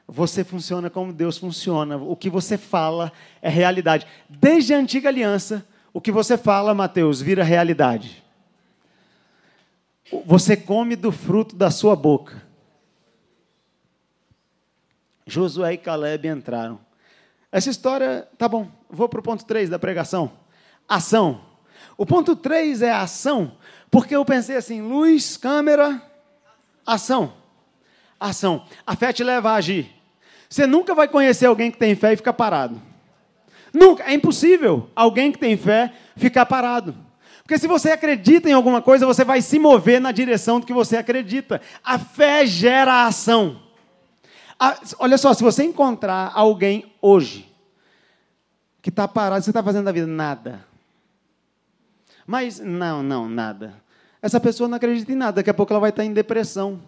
Você 0.07 0.43
funciona 0.43 0.89
como 0.89 1.13
Deus 1.13 1.37
funciona. 1.37 1.95
O 1.97 2.15
que 2.15 2.29
você 2.29 2.57
fala 2.57 3.11
é 3.41 3.49
realidade. 3.49 4.07
Desde 4.27 4.73
a 4.73 4.77
antiga 4.77 5.09
aliança, 5.09 5.65
o 5.93 6.01
que 6.01 6.11
você 6.11 6.35
fala, 6.35 6.73
Mateus, 6.73 7.21
vira 7.21 7.43
realidade. 7.43 8.23
Você 10.25 10.57
come 10.57 10.95
do 10.95 11.11
fruto 11.11 11.55
da 11.55 11.69
sua 11.69 11.95
boca. 11.95 12.48
Josué 15.29 15.73
e 15.73 15.77
Caleb 15.77 16.27
entraram. 16.27 16.79
Essa 17.51 17.69
história, 17.69 18.27
tá 18.37 18.47
bom, 18.47 18.67
vou 18.89 19.07
para 19.07 19.19
o 19.19 19.23
ponto 19.23 19.45
3 19.45 19.69
da 19.69 19.79
pregação 19.79 20.31
ação. 20.89 21.41
O 21.95 22.05
ponto 22.05 22.35
3 22.35 22.81
é 22.81 22.91
ação, 22.91 23.51
porque 23.91 24.15
eu 24.15 24.25
pensei 24.25 24.57
assim: 24.57 24.81
luz, 24.81 25.37
câmera, 25.37 26.01
ação. 26.85 27.33
Ação. 28.19 28.65
A 28.85 28.95
fé 28.95 29.13
te 29.13 29.23
leva 29.23 29.51
a 29.51 29.55
agir. 29.55 29.95
Você 30.49 30.65
nunca 30.65 30.95
vai 30.95 31.07
conhecer 31.07 31.45
alguém 31.45 31.69
que 31.69 31.77
tem 31.77 31.95
fé 31.95 32.13
e 32.13 32.17
ficar 32.17 32.33
parado. 32.33 32.81
Nunca. 33.71 34.03
É 34.03 34.13
impossível 34.13 34.89
alguém 34.95 35.31
que 35.31 35.37
tem 35.37 35.55
fé 35.55 35.93
ficar 36.17 36.45
parado. 36.45 36.95
Porque 37.43 37.57
se 37.57 37.67
você 37.67 37.91
acredita 37.91 38.49
em 38.49 38.53
alguma 38.53 38.81
coisa, 38.81 39.05
você 39.05 39.23
vai 39.23 39.41
se 39.41 39.57
mover 39.57 40.01
na 40.01 40.11
direção 40.11 40.59
do 40.59 40.65
que 40.65 40.73
você 40.73 40.97
acredita. 40.97 41.61
A 41.83 41.97
fé 41.97 42.45
gera 42.45 43.05
ação. 43.05 43.61
A, 44.59 44.77
olha 44.99 45.17
só, 45.17 45.33
se 45.33 45.41
você 45.41 45.63
encontrar 45.63 46.31
alguém 46.35 46.93
hoje 47.01 47.49
que 48.81 48.89
está 48.89 49.07
parado, 49.07 49.43
você 49.43 49.49
está 49.49 49.63
fazendo 49.63 49.85
da 49.85 49.91
vida 49.91 50.07
nada. 50.07 50.65
Mas 52.27 52.59
não, 52.59 53.01
não, 53.01 53.29
nada. 53.29 53.81
Essa 54.21 54.39
pessoa 54.39 54.67
não 54.67 54.75
acredita 54.75 55.11
em 55.11 55.15
nada, 55.15 55.37
daqui 55.37 55.49
a 55.49 55.53
pouco 55.53 55.71
ela 55.71 55.79
vai 55.79 55.89
estar 55.89 56.03
em 56.03 56.13
depressão. 56.13 56.81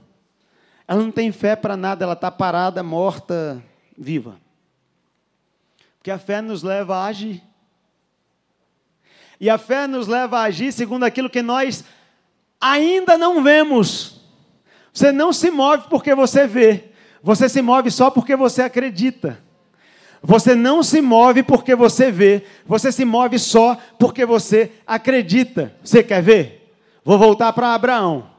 Ela 0.87 1.01
não 1.01 1.11
tem 1.11 1.31
fé 1.31 1.55
para 1.55 1.77
nada, 1.77 2.03
ela 2.03 2.13
está 2.13 2.29
parada, 2.29 2.83
morta, 2.83 3.63
viva. 3.97 4.35
Porque 5.97 6.11
a 6.11 6.19
fé 6.19 6.41
nos 6.41 6.63
leva 6.63 6.97
a 6.97 7.05
agir. 7.05 7.41
E 9.39 9.49
a 9.49 9.57
fé 9.57 9.87
nos 9.87 10.07
leva 10.07 10.39
a 10.39 10.43
agir 10.43 10.71
segundo 10.71 11.03
aquilo 11.03 11.29
que 11.29 11.41
nós 11.41 11.85
ainda 12.59 13.17
não 13.17 13.41
vemos. 13.41 14.21
Você 14.93 15.11
não 15.11 15.31
se 15.31 15.49
move 15.49 15.87
porque 15.89 16.13
você 16.13 16.45
vê, 16.45 16.90
você 17.23 17.47
se 17.47 17.61
move 17.61 17.91
só 17.91 18.09
porque 18.09 18.35
você 18.35 18.61
acredita. 18.61 19.39
Você 20.23 20.53
não 20.53 20.83
se 20.83 21.01
move 21.01 21.41
porque 21.41 21.75
você 21.75 22.11
vê, 22.11 22.43
você 22.65 22.91
se 22.91 23.03
move 23.03 23.39
só 23.39 23.77
porque 23.97 24.25
você 24.25 24.71
acredita. 24.85 25.73
Você 25.83 26.03
quer 26.03 26.21
ver? 26.21 26.73
Vou 27.03 27.17
voltar 27.17 27.51
para 27.53 27.73
Abraão. 27.73 28.29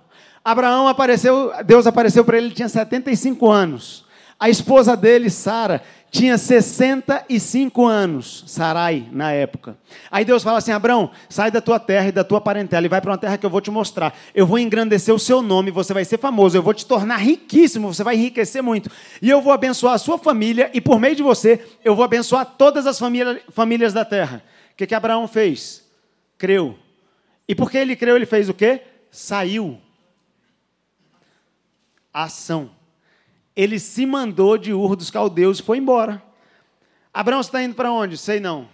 Abraão 0.44 0.88
apareceu, 0.88 1.52
Deus 1.64 1.86
apareceu 1.86 2.24
para 2.24 2.36
ele, 2.36 2.48
ele 2.48 2.54
tinha 2.54 2.68
75 2.68 3.50
anos. 3.50 4.04
A 4.38 4.48
esposa 4.48 4.96
dele, 4.96 5.30
Sara, 5.30 5.82
tinha 6.12 6.36
65 6.36 7.86
anos, 7.86 8.44
Sarai, 8.46 9.08
na 9.10 9.32
época. 9.32 9.78
Aí 10.10 10.26
Deus 10.26 10.42
fala 10.42 10.58
assim: 10.58 10.70
Abraão, 10.70 11.10
sai 11.26 11.50
da 11.50 11.58
tua 11.58 11.80
terra 11.80 12.08
e 12.08 12.12
da 12.12 12.22
tua 12.22 12.38
parentela 12.38 12.84
e 12.84 12.88
vai 12.88 13.00
para 13.00 13.12
uma 13.12 13.16
terra 13.16 13.38
que 13.38 13.46
eu 13.46 13.48
vou 13.48 13.62
te 13.62 13.70
mostrar. 13.70 14.14
Eu 14.34 14.46
vou 14.46 14.58
engrandecer 14.58 15.14
o 15.14 15.18
seu 15.18 15.40
nome, 15.40 15.70
você 15.70 15.94
vai 15.94 16.04
ser 16.04 16.18
famoso, 16.18 16.54
eu 16.54 16.62
vou 16.62 16.74
te 16.74 16.84
tornar 16.84 17.16
riquíssimo, 17.16 17.94
você 17.94 18.04
vai 18.04 18.14
enriquecer 18.14 18.62
muito. 18.62 18.90
E 19.22 19.30
eu 19.30 19.40
vou 19.40 19.54
abençoar 19.54 19.94
a 19.94 19.98
sua 19.98 20.18
família 20.18 20.70
e 20.74 20.82
por 20.82 21.00
meio 21.00 21.16
de 21.16 21.22
você, 21.22 21.66
eu 21.82 21.96
vou 21.96 22.04
abençoar 22.04 22.44
todas 22.44 22.86
as 22.86 22.98
família, 22.98 23.40
famílias 23.48 23.94
da 23.94 24.04
terra. 24.04 24.44
O 24.74 24.76
que, 24.76 24.86
que 24.86 24.94
Abraão 24.94 25.26
fez? 25.26 25.82
Creu. 26.36 26.78
E 27.48 27.54
porque 27.54 27.78
ele 27.78 27.96
creu, 27.96 28.16
ele 28.16 28.26
fez 28.26 28.50
o 28.50 28.54
quê? 28.54 28.82
Saiu. 29.10 29.80
Ação 32.12 32.81
ele 33.54 33.78
se 33.78 34.06
mandou 34.06 34.56
de 34.56 34.72
Ur 34.72 34.96
dos 34.96 35.10
Caldeus 35.10 35.58
e 35.58 35.62
foi 35.62 35.78
embora. 35.78 36.22
Abraão 37.12 37.40
está 37.40 37.62
indo 37.62 37.74
para 37.74 37.92
onde? 37.92 38.16
Sei 38.16 38.40
não. 38.40 38.68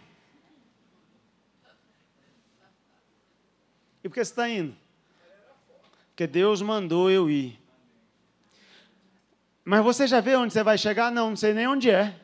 E 4.03 4.09
por 4.09 4.15
que 4.15 4.25
você 4.25 4.31
está 4.31 4.49
indo? 4.49 4.75
Porque 6.11 6.27
Deus 6.27 6.63
mandou 6.63 7.11
eu 7.11 7.29
ir. 7.29 7.61
Mas 9.65 9.85
você 9.85 10.07
já 10.07 10.21
vê 10.21 10.35
onde 10.35 10.53
você 10.53 10.63
vai 10.63 10.79
chegar? 10.79 11.13
Não, 11.13 11.31
não 11.31 11.37
sei 11.37 11.53
nem 11.53 11.67
onde 11.67 11.91
é. 11.91 12.15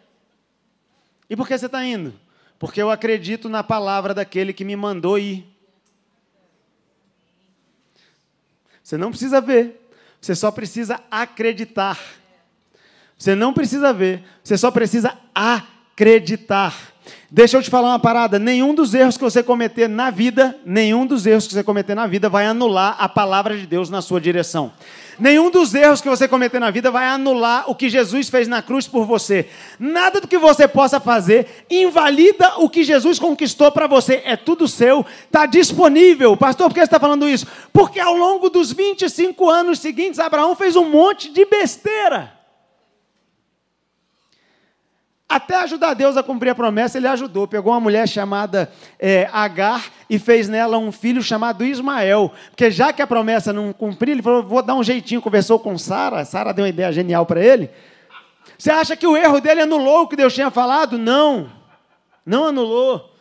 E 1.28 1.36
por 1.36 1.46
que 1.46 1.56
você 1.58 1.66
está 1.66 1.84
indo? 1.84 2.18
Porque 2.58 2.80
eu 2.80 2.90
acredito 2.90 3.48
na 3.48 3.62
palavra 3.62 4.14
daquele 4.14 4.52
que 4.52 4.64
me 4.64 4.76
mandou 4.76 5.18
ir. 5.18 5.46
Você 8.82 8.96
não 8.96 9.10
precisa 9.10 9.40
ver, 9.40 9.90
você 10.20 10.34
só 10.34 10.50
precisa 10.50 11.02
acreditar. 11.10 11.98
Você 13.24 13.34
não 13.34 13.54
precisa 13.54 13.90
ver, 13.90 14.22
você 14.42 14.58
só 14.58 14.70
precisa 14.70 15.16
acreditar. 15.34 16.76
Deixa 17.30 17.56
eu 17.56 17.62
te 17.62 17.70
falar 17.70 17.88
uma 17.88 17.98
parada: 17.98 18.38
nenhum 18.38 18.74
dos 18.74 18.92
erros 18.92 19.16
que 19.16 19.24
você 19.24 19.42
cometer 19.42 19.88
na 19.88 20.10
vida, 20.10 20.54
nenhum 20.62 21.06
dos 21.06 21.24
erros 21.24 21.46
que 21.46 21.54
você 21.54 21.64
cometer 21.64 21.94
na 21.94 22.06
vida 22.06 22.28
vai 22.28 22.44
anular 22.44 22.96
a 22.98 23.08
palavra 23.08 23.56
de 23.56 23.66
Deus 23.66 23.88
na 23.88 24.02
sua 24.02 24.20
direção. 24.20 24.74
Nenhum 25.18 25.50
dos 25.50 25.74
erros 25.74 26.02
que 26.02 26.08
você 26.10 26.28
cometer 26.28 26.58
na 26.58 26.70
vida 26.70 26.90
vai 26.90 27.06
anular 27.06 27.64
o 27.66 27.74
que 27.74 27.88
Jesus 27.88 28.28
fez 28.28 28.46
na 28.46 28.60
cruz 28.60 28.86
por 28.86 29.06
você. 29.06 29.48
Nada 29.78 30.20
do 30.20 30.28
que 30.28 30.36
você 30.36 30.68
possa 30.68 31.00
fazer 31.00 31.64
invalida 31.70 32.58
o 32.58 32.68
que 32.68 32.84
Jesus 32.84 33.18
conquistou 33.18 33.72
para 33.72 33.86
você. 33.86 34.20
É 34.26 34.36
tudo 34.36 34.68
seu, 34.68 35.02
está 35.24 35.46
disponível. 35.46 36.36
Pastor, 36.36 36.68
por 36.68 36.74
que 36.74 36.80
você 36.80 36.84
está 36.84 37.00
falando 37.00 37.26
isso? 37.26 37.46
Porque 37.72 37.98
ao 37.98 38.14
longo 38.14 38.50
dos 38.50 38.70
25 38.70 39.48
anos 39.48 39.78
seguintes, 39.78 40.20
Abraão 40.20 40.54
fez 40.54 40.76
um 40.76 40.90
monte 40.90 41.32
de 41.32 41.46
besteira. 41.46 42.43
Até 45.34 45.56
ajudar 45.56 45.94
Deus 45.94 46.16
a 46.16 46.22
cumprir 46.22 46.50
a 46.50 46.54
promessa, 46.54 46.96
ele 46.96 47.08
ajudou. 47.08 47.48
Pegou 47.48 47.72
uma 47.72 47.80
mulher 47.80 48.08
chamada 48.08 48.70
é, 49.00 49.28
Agar 49.32 49.84
e 50.08 50.16
fez 50.16 50.48
nela 50.48 50.78
um 50.78 50.92
filho 50.92 51.20
chamado 51.24 51.64
Ismael. 51.64 52.30
Porque 52.50 52.70
já 52.70 52.92
que 52.92 53.02
a 53.02 53.06
promessa 53.06 53.52
não 53.52 53.72
cumpriu, 53.72 54.12
ele 54.12 54.22
falou: 54.22 54.44
vou 54.44 54.62
dar 54.62 54.76
um 54.76 54.84
jeitinho. 54.84 55.20
Conversou 55.20 55.58
com 55.58 55.76
Sara. 55.76 56.24
Sara 56.24 56.54
deu 56.54 56.64
uma 56.64 56.68
ideia 56.68 56.92
genial 56.92 57.26
para 57.26 57.44
ele. 57.44 57.68
Você 58.56 58.70
acha 58.70 58.94
que 58.94 59.08
o 59.08 59.16
erro 59.16 59.40
dele 59.40 59.62
anulou 59.62 60.02
o 60.02 60.06
que 60.06 60.14
Deus 60.14 60.32
tinha 60.32 60.52
falado? 60.52 60.96
Não. 60.96 61.50
Não 62.24 62.44
anulou. 62.44 63.12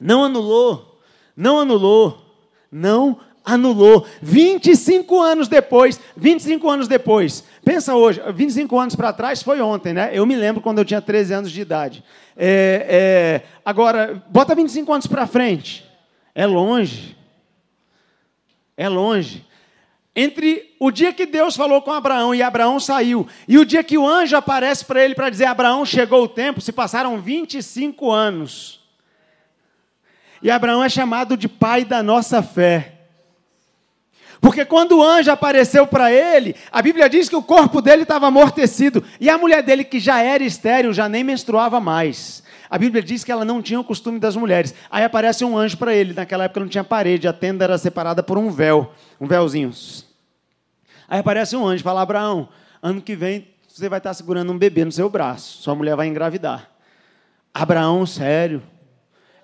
Não 0.00 0.24
anulou. 0.24 0.98
Não 1.36 1.60
anulou. 1.60 2.26
Não 2.72 3.20
anulou. 3.44 4.06
25 4.22 5.20
anos 5.20 5.48
depois, 5.48 6.00
25 6.16 6.70
anos 6.70 6.88
depois. 6.88 7.44
Pensa 7.64 7.94
hoje, 7.94 8.20
25 8.32 8.78
anos 8.78 8.96
para 8.96 9.12
trás 9.12 9.42
foi 9.42 9.60
ontem, 9.60 9.92
né? 9.92 10.10
Eu 10.12 10.24
me 10.24 10.34
lembro 10.34 10.62
quando 10.62 10.78
eu 10.78 10.84
tinha 10.84 11.02
13 11.02 11.34
anos 11.34 11.50
de 11.50 11.60
idade. 11.60 12.02
É, 12.36 12.86
é, 12.88 13.42
agora, 13.64 14.22
bota 14.28 14.54
25 14.54 14.92
anos 14.92 15.06
para 15.06 15.26
frente. 15.26 15.84
É 16.34 16.46
longe. 16.46 17.16
É 18.76 18.88
longe. 18.88 19.44
Entre 20.16 20.74
o 20.78 20.90
dia 20.90 21.12
que 21.12 21.26
Deus 21.26 21.56
falou 21.56 21.82
com 21.82 21.92
Abraão 21.92 22.34
e 22.34 22.40
Abraão 22.42 22.78
saiu, 22.78 23.26
e 23.48 23.58
o 23.58 23.64
dia 23.64 23.82
que 23.82 23.98
o 23.98 24.06
anjo 24.06 24.36
aparece 24.36 24.84
para 24.84 25.04
ele 25.04 25.14
para 25.14 25.28
dizer: 25.28 25.46
Abraão, 25.46 25.84
chegou 25.84 26.22
o 26.22 26.28
tempo, 26.28 26.60
se 26.60 26.72
passaram 26.72 27.20
25 27.20 28.10
anos. 28.12 28.80
E 30.40 30.50
Abraão 30.50 30.84
é 30.84 30.88
chamado 30.88 31.36
de 31.36 31.48
pai 31.48 31.84
da 31.84 32.02
nossa 32.02 32.42
fé. 32.42 32.93
Porque 34.44 34.62
quando 34.62 34.98
o 34.98 35.02
anjo 35.02 35.30
apareceu 35.30 35.86
para 35.86 36.12
ele, 36.12 36.54
a 36.70 36.82
Bíblia 36.82 37.08
diz 37.08 37.30
que 37.30 37.34
o 37.34 37.42
corpo 37.42 37.80
dele 37.80 38.02
estava 38.02 38.26
amortecido 38.26 39.02
e 39.18 39.30
a 39.30 39.38
mulher 39.38 39.62
dele, 39.62 39.82
que 39.82 39.98
já 39.98 40.20
era 40.20 40.44
estéril, 40.44 40.92
já 40.92 41.08
nem 41.08 41.24
menstruava 41.24 41.80
mais. 41.80 42.42
A 42.68 42.76
Bíblia 42.76 43.02
diz 43.02 43.24
que 43.24 43.32
ela 43.32 43.42
não 43.42 43.62
tinha 43.62 43.80
o 43.80 43.84
costume 43.84 44.18
das 44.18 44.36
mulheres. 44.36 44.74
Aí 44.90 45.02
aparece 45.02 45.46
um 45.46 45.56
anjo 45.56 45.78
para 45.78 45.94
ele. 45.94 46.12
Naquela 46.12 46.44
época 46.44 46.60
não 46.60 46.68
tinha 46.68 46.84
parede, 46.84 47.26
a 47.26 47.32
tenda 47.32 47.64
era 47.64 47.78
separada 47.78 48.22
por 48.22 48.36
um 48.36 48.50
véu, 48.50 48.92
um 49.18 49.26
véuzinho. 49.26 49.72
Aí 51.08 51.20
aparece 51.20 51.56
um 51.56 51.66
anjo 51.66 51.80
e 51.80 51.82
fala: 51.82 52.02
Abraão, 52.02 52.46
ano 52.82 53.00
que 53.00 53.16
vem 53.16 53.48
você 53.66 53.88
vai 53.88 53.98
estar 53.98 54.12
segurando 54.12 54.52
um 54.52 54.58
bebê 54.58 54.84
no 54.84 54.92
seu 54.92 55.08
braço, 55.08 55.62
sua 55.62 55.74
mulher 55.74 55.96
vai 55.96 56.06
engravidar. 56.06 56.68
Abraão, 57.54 58.04
sério. 58.04 58.62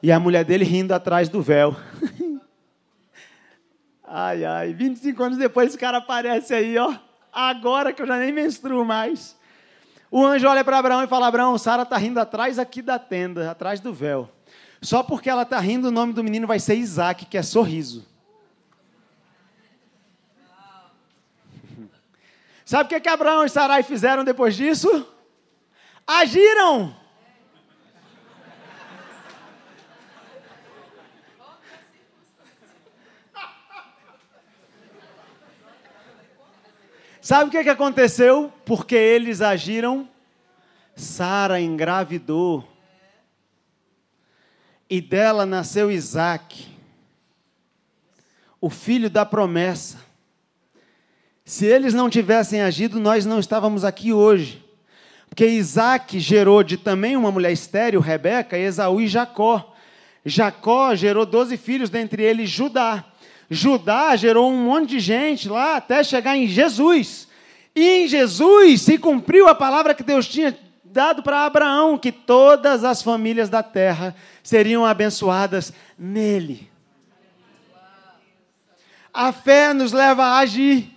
E 0.03 0.13
a 0.13 0.21
mulher 0.21 0.45
dele 0.45 0.67
rindo 0.67 0.93
atrás 0.93 1.31
do 1.31 1.41
véu. 1.41 1.75
Ai, 4.13 4.45
ai, 4.45 4.75
25 4.75 5.23
anos 5.23 5.39
depois 5.39 5.69
esse 5.69 5.79
cara 5.79 5.99
aparece 5.99 6.53
aí, 6.53 6.77
ó. 6.77 6.93
Agora 7.33 7.93
que 7.93 8.03
eu 8.03 8.07
já 8.09 8.17
nem 8.17 8.33
menstruo 8.33 8.85
mais. 8.85 9.39
O 10.11 10.27
anjo 10.27 10.49
olha 10.49 10.65
para 10.65 10.79
Abraão 10.79 11.05
e 11.05 11.07
fala: 11.07 11.29
Abraão, 11.29 11.57
Sara 11.57 11.85
está 11.85 11.97
rindo 11.97 12.19
atrás 12.19 12.59
aqui 12.59 12.83
da 12.83 12.99
tenda, 12.99 13.49
atrás 13.49 13.79
do 13.79 13.95
véu. 13.95 14.29
Só 14.83 15.05
porque 15.05 15.31
ela 15.31 15.43
está 15.43 15.61
rindo, 15.61 15.87
o 15.87 15.93
nome 15.93 16.13
do 16.13 16.25
menino 16.25 16.45
vai 16.45 16.59
ser 16.59 16.75
Isaac, 16.75 17.25
que 17.27 17.39
é 17.39 17.43
sorriso. 17.43 18.05
Sabe 22.67 22.87
o 22.87 22.89
que, 22.89 22.99
que 22.99 23.09
Abraão 23.09 23.45
e 23.45 23.49
Sarai 23.49 23.85
fizeram 23.85 24.25
depois 24.25 24.57
disso? 24.57 25.07
Agiram. 26.05 26.97
Sabe 37.21 37.49
o 37.49 37.51
que, 37.51 37.63
que 37.63 37.69
aconteceu? 37.69 38.51
Porque 38.65 38.95
eles 38.95 39.43
agiram, 39.43 40.09
Sara 40.97 41.61
engravidou. 41.61 42.67
E 44.89 45.01
dela 45.01 45.45
nasceu 45.45 45.91
Isaac, 45.91 46.67
o 48.61 48.71
filho 48.71 49.11
da 49.11 49.25
promessa. 49.27 49.99
Se 51.45 51.67
eles 51.67 51.93
não 51.93 52.09
tivessem 52.09 52.63
agido, 52.63 52.99
nós 52.99 53.27
não 53.27 53.39
estávamos 53.39 53.85
aqui 53.85 54.13
hoje. 54.13 54.65
Porque 55.29 55.47
Isaac 55.47 56.19
gerou 56.19 56.63
de 56.63 56.77
também 56.77 57.17
uma 57.17 57.31
mulher 57.31 57.53
estéril, 57.53 58.01
Rebeca, 58.01 58.57
Esaú 58.59 59.01
e 59.01 59.07
Jacó. 59.07 59.75
Jacó 60.25 60.95
gerou 60.95 61.27
doze 61.27 61.57
filhos, 61.57 61.91
dentre 61.91 62.23
eles 62.23 62.51
Judá. 62.51 63.10
Judá 63.51 64.15
gerou 64.15 64.49
um 64.49 64.65
monte 64.65 64.91
de 64.91 65.01
gente 65.01 65.49
lá 65.49 65.75
até 65.77 66.05
chegar 66.05 66.37
em 66.37 66.47
Jesus. 66.47 67.27
E 67.75 68.05
em 68.05 68.07
Jesus 68.07 68.83
se 68.83 68.97
cumpriu 68.97 69.49
a 69.49 69.55
palavra 69.57 69.93
que 69.93 70.05
Deus 70.05 70.29
tinha 70.29 70.57
dado 70.85 71.21
para 71.21 71.45
Abraão, 71.45 71.99
que 71.99 72.13
todas 72.13 72.85
as 72.85 73.03
famílias 73.03 73.49
da 73.49 73.63
terra 73.63 74.15
seriam 74.41 74.87
abençoadas 74.87 75.73
nele. 75.99 76.71
A 79.13 79.33
fé 79.33 79.75
nos 79.75 79.91
leva 79.91 80.25
a 80.25 80.39
agir. 80.39 80.89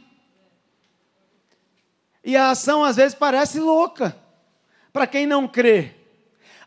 E 2.24 2.38
a 2.38 2.52
ação 2.52 2.84
às 2.84 2.96
vezes 2.96 3.16
parece 3.16 3.60
louca 3.60 4.16
para 4.94 5.08
quem 5.08 5.26
não 5.26 5.48
crê. 5.48 5.92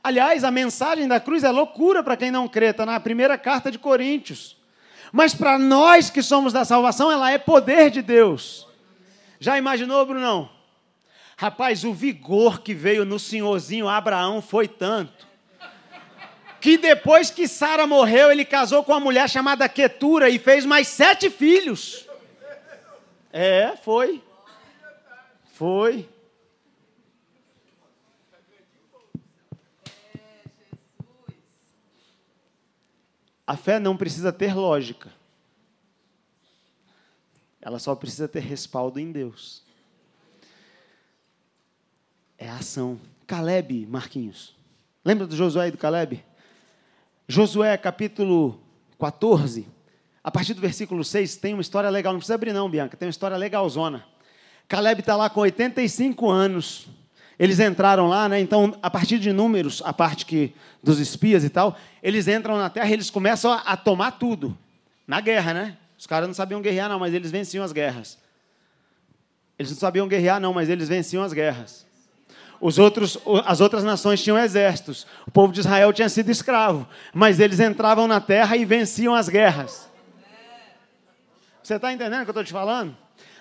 Aliás, 0.02 0.42
a 0.42 0.50
mensagem 0.50 1.06
da 1.06 1.20
cruz 1.20 1.44
é 1.44 1.50
loucura 1.50 2.02
para 2.02 2.16
quem 2.16 2.30
não 2.30 2.48
crê, 2.48 2.66
está 2.66 2.84
na 2.84 2.98
primeira 2.98 3.38
carta 3.38 3.70
de 3.70 3.78
Coríntios. 3.78 4.55
Mas 5.16 5.34
para 5.34 5.58
nós 5.58 6.10
que 6.10 6.22
somos 6.22 6.52
da 6.52 6.62
salvação, 6.62 7.10
ela 7.10 7.30
é 7.30 7.38
poder 7.38 7.90
de 7.90 8.02
Deus. 8.02 8.68
Já 9.40 9.56
imaginou, 9.56 10.04
Brunão? 10.04 10.50
Rapaz, 11.38 11.84
o 11.84 11.94
vigor 11.94 12.60
que 12.60 12.74
veio 12.74 13.02
no 13.02 13.18
senhorzinho 13.18 13.88
Abraão 13.88 14.42
foi 14.42 14.68
tanto. 14.68 15.26
Que 16.60 16.76
depois 16.76 17.30
que 17.30 17.48
Sara 17.48 17.86
morreu, 17.86 18.30
ele 18.30 18.44
casou 18.44 18.84
com 18.84 18.92
uma 18.92 19.00
mulher 19.00 19.26
chamada 19.30 19.66
Quetura 19.70 20.28
e 20.28 20.38
fez 20.38 20.66
mais 20.66 20.86
sete 20.86 21.30
filhos. 21.30 22.06
É, 23.32 23.72
foi. 23.82 24.22
Foi. 25.54 26.06
A 33.46 33.56
fé 33.56 33.78
não 33.78 33.96
precisa 33.96 34.32
ter 34.32 34.54
lógica. 34.54 35.12
Ela 37.60 37.78
só 37.78 37.94
precisa 37.94 38.26
ter 38.26 38.40
respaldo 38.40 38.98
em 38.98 39.12
Deus. 39.12 39.62
É 42.38 42.48
a 42.48 42.56
ação. 42.56 42.98
Caleb, 43.26 43.86
Marquinhos. 43.86 44.54
Lembra 45.04 45.26
do 45.26 45.36
Josué 45.36 45.68
e 45.68 45.70
do 45.70 45.78
Caleb? 45.78 46.24
Josué, 47.28 47.76
capítulo 47.76 48.60
14, 48.98 49.66
a 50.22 50.30
partir 50.30 50.54
do 50.54 50.60
versículo 50.60 51.04
6, 51.04 51.36
tem 51.36 51.54
uma 51.54 51.60
história 51.60 51.90
legal. 51.90 52.12
Não 52.12 52.18
precisa 52.18 52.34
abrir, 52.34 52.52
não, 52.52 52.68
Bianca. 52.68 52.96
Tem 52.96 53.06
uma 53.06 53.10
história 53.10 53.36
legalzona. 53.36 54.04
Caleb 54.68 55.00
está 55.00 55.14
lá 55.14 55.30
com 55.30 55.40
85 55.40 56.28
anos. 56.28 56.88
Eles 57.38 57.60
entraram 57.60 58.06
lá, 58.06 58.28
né? 58.28 58.40
Então, 58.40 58.74
a 58.82 58.90
partir 58.90 59.18
de 59.18 59.32
números, 59.32 59.82
a 59.84 59.92
parte 59.92 60.24
que 60.24 60.54
dos 60.82 60.98
espias 60.98 61.44
e 61.44 61.50
tal, 61.50 61.76
eles 62.02 62.26
entram 62.28 62.56
na 62.56 62.70
terra 62.70 62.88
e 62.88 62.92
eles 62.94 63.10
começam 63.10 63.52
a, 63.52 63.56
a 63.58 63.76
tomar 63.76 64.12
tudo. 64.12 64.56
Na 65.06 65.20
guerra, 65.20 65.52
né? 65.52 65.76
Os 65.98 66.06
caras 66.06 66.26
não 66.26 66.34
sabiam 66.34 66.62
guerrear, 66.62 66.88
não, 66.88 66.98
mas 66.98 67.12
eles 67.12 67.30
venciam 67.30 67.64
as 67.64 67.72
guerras. 67.72 68.18
Eles 69.58 69.70
não 69.70 69.78
sabiam 69.78 70.08
guerrear, 70.08 70.40
não, 70.40 70.52
mas 70.52 70.68
eles 70.68 70.88
venciam 70.88 71.22
as 71.22 71.32
guerras. 71.32 71.86
Os 72.60 72.78
outros, 72.78 73.18
as 73.44 73.60
outras 73.60 73.84
nações 73.84 74.22
tinham 74.22 74.38
exércitos. 74.38 75.06
O 75.26 75.30
povo 75.30 75.52
de 75.52 75.60
Israel 75.60 75.92
tinha 75.92 76.08
sido 76.08 76.30
escravo, 76.30 76.88
mas 77.12 77.38
eles 77.38 77.60
entravam 77.60 78.06
na 78.08 78.20
terra 78.20 78.56
e 78.56 78.64
venciam 78.64 79.14
as 79.14 79.28
guerras. 79.28 79.90
Você 81.62 81.74
está 81.74 81.92
entendendo 81.92 82.22
o 82.22 82.24
que 82.24 82.30
eu 82.30 82.32
estou 82.32 82.44
te 82.44 82.52
falando? 82.52 82.96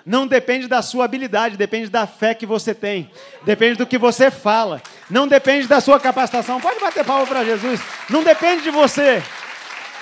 Não 0.05 0.27
depende 0.27 0.67
da 0.67 0.83
sua 0.83 1.05
habilidade, 1.05 1.57
depende 1.57 1.89
da 1.89 2.05
fé 2.05 2.35
que 2.35 2.45
você 2.45 2.75
tem, 2.75 3.09
depende 3.43 3.79
do 3.79 3.87
que 3.87 3.97
você 3.97 4.29
fala, 4.29 4.79
não 5.09 5.27
depende 5.27 5.67
da 5.67 5.81
sua 5.81 5.99
capacitação. 5.99 6.61
Pode 6.61 6.79
bater 6.79 7.03
palma 7.03 7.25
para 7.25 7.43
Jesus, 7.43 7.81
não 8.09 8.23
depende 8.23 8.61
de 8.61 8.69
você. 8.69 9.23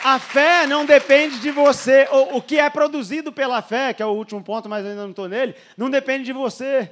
A 0.04 0.20
fé 0.20 0.68
não 0.68 0.86
depende 0.86 1.40
de 1.40 1.50
você. 1.50 2.10
O, 2.12 2.38
o 2.38 2.42
que 2.42 2.60
é 2.60 2.70
produzido 2.70 3.32
pela 3.32 3.62
fé, 3.62 3.94
que 3.94 4.04
é 4.04 4.06
o 4.06 4.10
último 4.10 4.44
ponto, 4.44 4.68
mas 4.68 4.86
ainda 4.86 5.04
não 5.04 5.12
estou 5.12 5.30
nele, 5.30 5.56
não 5.78 5.90
depende 5.90 6.26
de 6.26 6.34
você. 6.34 6.92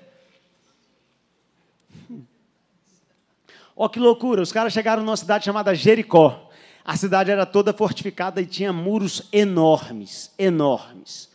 Olha 3.76 3.90
que 3.90 4.00
loucura, 4.00 4.42
os 4.42 4.54
caras 4.54 4.72
chegaram 4.72 5.04
numa 5.04 5.18
cidade 5.18 5.44
chamada 5.44 5.76
Jericó. 5.76 6.50
A 6.86 6.96
cidade 6.96 7.30
era 7.30 7.46
toda 7.46 7.74
fortificada 7.74 8.42
e 8.42 8.46
tinha 8.46 8.72
muros 8.72 9.28
enormes, 9.34 10.34
enormes. 10.38 11.30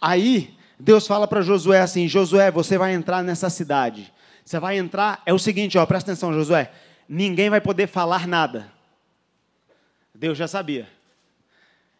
Aí, 0.00 0.56
Deus 0.84 1.06
fala 1.06 1.28
para 1.28 1.42
Josué 1.42 1.80
assim: 1.80 2.08
Josué, 2.08 2.50
você 2.50 2.76
vai 2.76 2.92
entrar 2.92 3.22
nessa 3.22 3.48
cidade. 3.48 4.12
Você 4.44 4.58
vai 4.58 4.76
entrar, 4.76 5.22
é 5.24 5.32
o 5.32 5.38
seguinte, 5.38 5.78
ó, 5.78 5.86
presta 5.86 6.10
atenção, 6.10 6.32
Josué. 6.32 6.72
Ninguém 7.08 7.48
vai 7.48 7.60
poder 7.60 7.86
falar 7.86 8.26
nada. 8.26 8.66
Deus 10.12 10.36
já 10.36 10.48
sabia. 10.48 10.88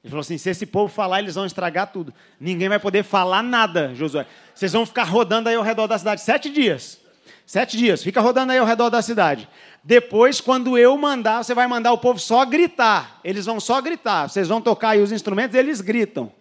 Ele 0.02 0.10
falou 0.10 0.22
assim: 0.22 0.36
se 0.36 0.50
esse 0.50 0.66
povo 0.66 0.92
falar, 0.92 1.20
eles 1.20 1.36
vão 1.36 1.46
estragar 1.46 1.92
tudo. 1.92 2.12
Ninguém 2.40 2.68
vai 2.68 2.80
poder 2.80 3.04
falar 3.04 3.40
nada, 3.40 3.94
Josué. 3.94 4.26
Vocês 4.52 4.72
vão 4.72 4.84
ficar 4.84 5.04
rodando 5.04 5.48
aí 5.48 5.54
ao 5.54 5.62
redor 5.62 5.86
da 5.86 5.96
cidade 5.96 6.20
sete 6.20 6.50
dias. 6.50 7.00
Sete 7.46 7.76
dias, 7.76 8.02
fica 8.02 8.20
rodando 8.20 8.50
aí 8.50 8.58
ao 8.58 8.66
redor 8.66 8.90
da 8.90 9.00
cidade. 9.00 9.48
Depois, 9.84 10.40
quando 10.40 10.76
eu 10.76 10.96
mandar, 10.98 11.44
você 11.44 11.54
vai 11.54 11.68
mandar 11.68 11.92
o 11.92 11.98
povo 11.98 12.18
só 12.18 12.44
gritar. 12.44 13.20
Eles 13.22 13.46
vão 13.46 13.60
só 13.60 13.80
gritar. 13.80 14.28
Vocês 14.28 14.48
vão 14.48 14.60
tocar 14.60 14.90
aí 14.90 15.00
os 15.00 15.12
instrumentos, 15.12 15.56
eles 15.56 15.80
gritam. 15.80 16.32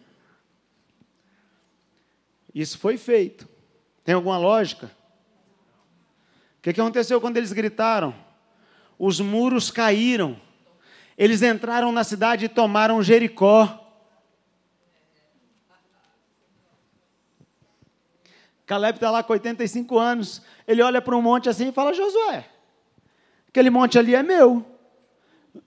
Isso 2.54 2.78
foi 2.78 2.98
feito. 2.98 3.48
Tem 4.04 4.16
alguma 4.16 4.38
lógica? 4.38 4.92
O 6.58 6.62
que, 6.62 6.70
aconteceu 6.70 7.20
quando 7.20 7.38
eles 7.38 7.54
gritaram? 7.54 8.14
Os 9.00 9.20
muros 9.20 9.72
caíram. 9.72 10.40
Eles 11.18 11.42
entraram 11.42 11.92
na 11.92 12.04
cidade 12.04 12.46
e 12.46 12.50
tomaram 12.50 13.02
Jericó. 13.02 13.78
Caleb 18.66 18.98
está 18.98 19.12
lá 19.12 19.24
com 19.24 19.34
85 19.34 19.98
anos. 19.98 20.42
Ele 20.68 20.82
olha 20.82 21.02
para 21.02 21.16
um 21.16 21.22
monte 21.22 21.50
assim 21.50 21.70
e 21.70 21.72
fala: 21.72 21.94
Josué, 21.94 22.46
aquele 23.48 23.70
monte 23.70 23.98
ali 23.98 24.16
é 24.16 24.24
meu. 24.24 24.66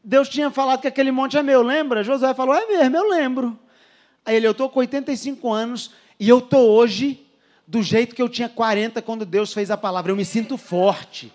Deus 0.02 0.28
tinha 0.28 0.50
falado 0.50 0.80
que 0.80 0.88
aquele 0.88 1.10
monte 1.10 1.36
é 1.36 1.42
meu, 1.42 1.62
lembra? 1.62 2.02
Josué 2.02 2.32
falou: 2.34 2.54
é 2.54 2.66
mesmo, 2.66 2.96
eu 2.96 3.08
lembro. 3.08 3.58
Aí 4.24 4.36
ele: 4.36 4.46
eu 4.46 4.52
estou 4.52 4.70
com 4.70 4.78
85 4.80 5.52
anos 5.52 5.90
e 6.18 6.29
eu 6.29 6.38
estou 6.38 6.70
hoje 6.70 7.27
do 7.66 7.83
jeito 7.83 8.14
que 8.14 8.22
eu 8.22 8.29
tinha 8.29 8.48
40 8.48 9.00
quando 9.03 9.24
Deus 9.24 9.53
fez 9.53 9.70
a 9.70 9.77
palavra. 9.77 10.12
Eu 10.12 10.16
me 10.16 10.24
sinto 10.24 10.57
forte. 10.57 11.33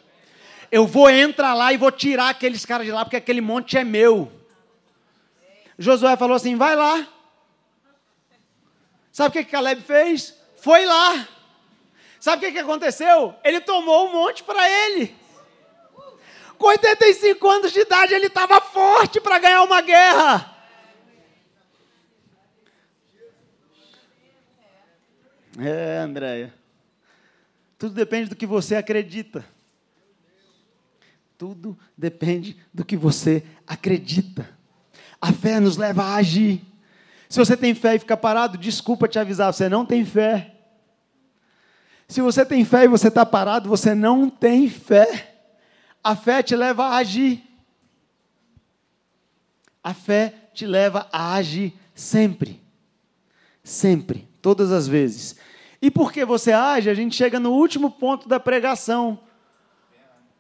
Eu 0.72 0.86
vou 0.86 1.10
entrar 1.10 1.54
lá 1.54 1.74
e 1.74 1.78
vou 1.78 1.92
tirar 1.92 2.30
aqueles 2.30 2.66
caras 2.66 2.86
de 2.86 2.92
lá, 2.92 3.04
porque 3.04 3.18
aquele 3.18 3.42
monte 3.42 3.78
é 3.78 3.84
meu. 3.84 4.32
Josué 5.78 6.16
falou 6.16 6.36
assim: 6.36 6.56
vai 6.56 6.76
lá. 6.76 7.08
Sabe 9.12 9.30
o 9.30 9.44
que 9.44 9.52
Caleb 9.52 9.82
fez? 9.82 10.36
Foi 10.62 10.86
lá. 10.86 11.28
Sabe 12.20 12.48
o 12.48 12.52
que 12.52 12.60
aconteceu? 12.60 13.34
Ele 13.44 13.62
tomou 13.62 14.08
um 14.08 14.12
monte 14.12 14.44
para 14.44 14.70
ele. 14.70 15.16
Com 16.58 16.68
85 16.68 17.50
anos 17.50 17.72
de 17.72 17.80
idade, 17.80 18.14
ele 18.14 18.28
estava 18.28 18.60
forte 18.60 19.22
para 19.22 19.40
ganhar 19.40 19.64
uma 19.64 19.82
guerra. 19.82 20.59
É, 25.60 26.00
Andréia. 26.00 26.54
Tudo 27.78 27.94
depende 27.94 28.30
do 28.30 28.36
que 28.36 28.46
você 28.46 28.76
acredita. 28.76 29.46
Tudo 31.38 31.78
depende 31.98 32.58
do 32.74 32.84
que 32.84 32.98
você 32.98 33.44
acredita. 33.66 34.50
A 35.22 35.32
fé 35.32 35.60
nos 35.60 35.78
leva 35.78 36.04
a 36.04 36.16
agir. 36.16 36.62
Se 37.30 37.40
você 37.40 37.56
tem 37.56 37.74
fé 37.74 37.96
e 37.96 38.00
fica 38.00 38.18
parado, 38.18 38.58
desculpa 38.58 39.08
te 39.08 39.20
avisar, 39.20 39.54
você 39.54 39.70
não 39.70 39.86
tem 39.86 40.04
fé. 40.04 40.56
Se 42.08 42.22
você 42.22 42.46
tem 42.46 42.66
fé 42.66 42.86
e 42.86 42.88
você 42.88 43.08
está 43.08 43.26
parado, 43.26 43.70
você 43.70 43.94
não 43.94 44.30
tem 44.30 44.68
fé. 44.68 45.42
A 46.04 46.16
fé 46.16 46.42
te 46.42 46.56
leva 46.56 46.86
a 46.86 46.98
agir. 46.98 47.44
A 49.84 49.94
fé 49.94 50.34
te 50.54 50.66
leva 50.66 51.08
a 51.12 51.36
agir 51.36 51.74
sempre. 51.94 52.62
Sempre, 53.64 54.28
todas 54.42 54.72
as 54.72 54.88
vezes. 54.88 55.36
E 55.82 55.90
porque 55.90 56.26
você 56.26 56.52
age, 56.52 56.90
a 56.90 56.94
gente 56.94 57.16
chega 57.16 57.40
no 57.40 57.52
último 57.52 57.90
ponto 57.90 58.28
da 58.28 58.40
pregação. 58.40 59.20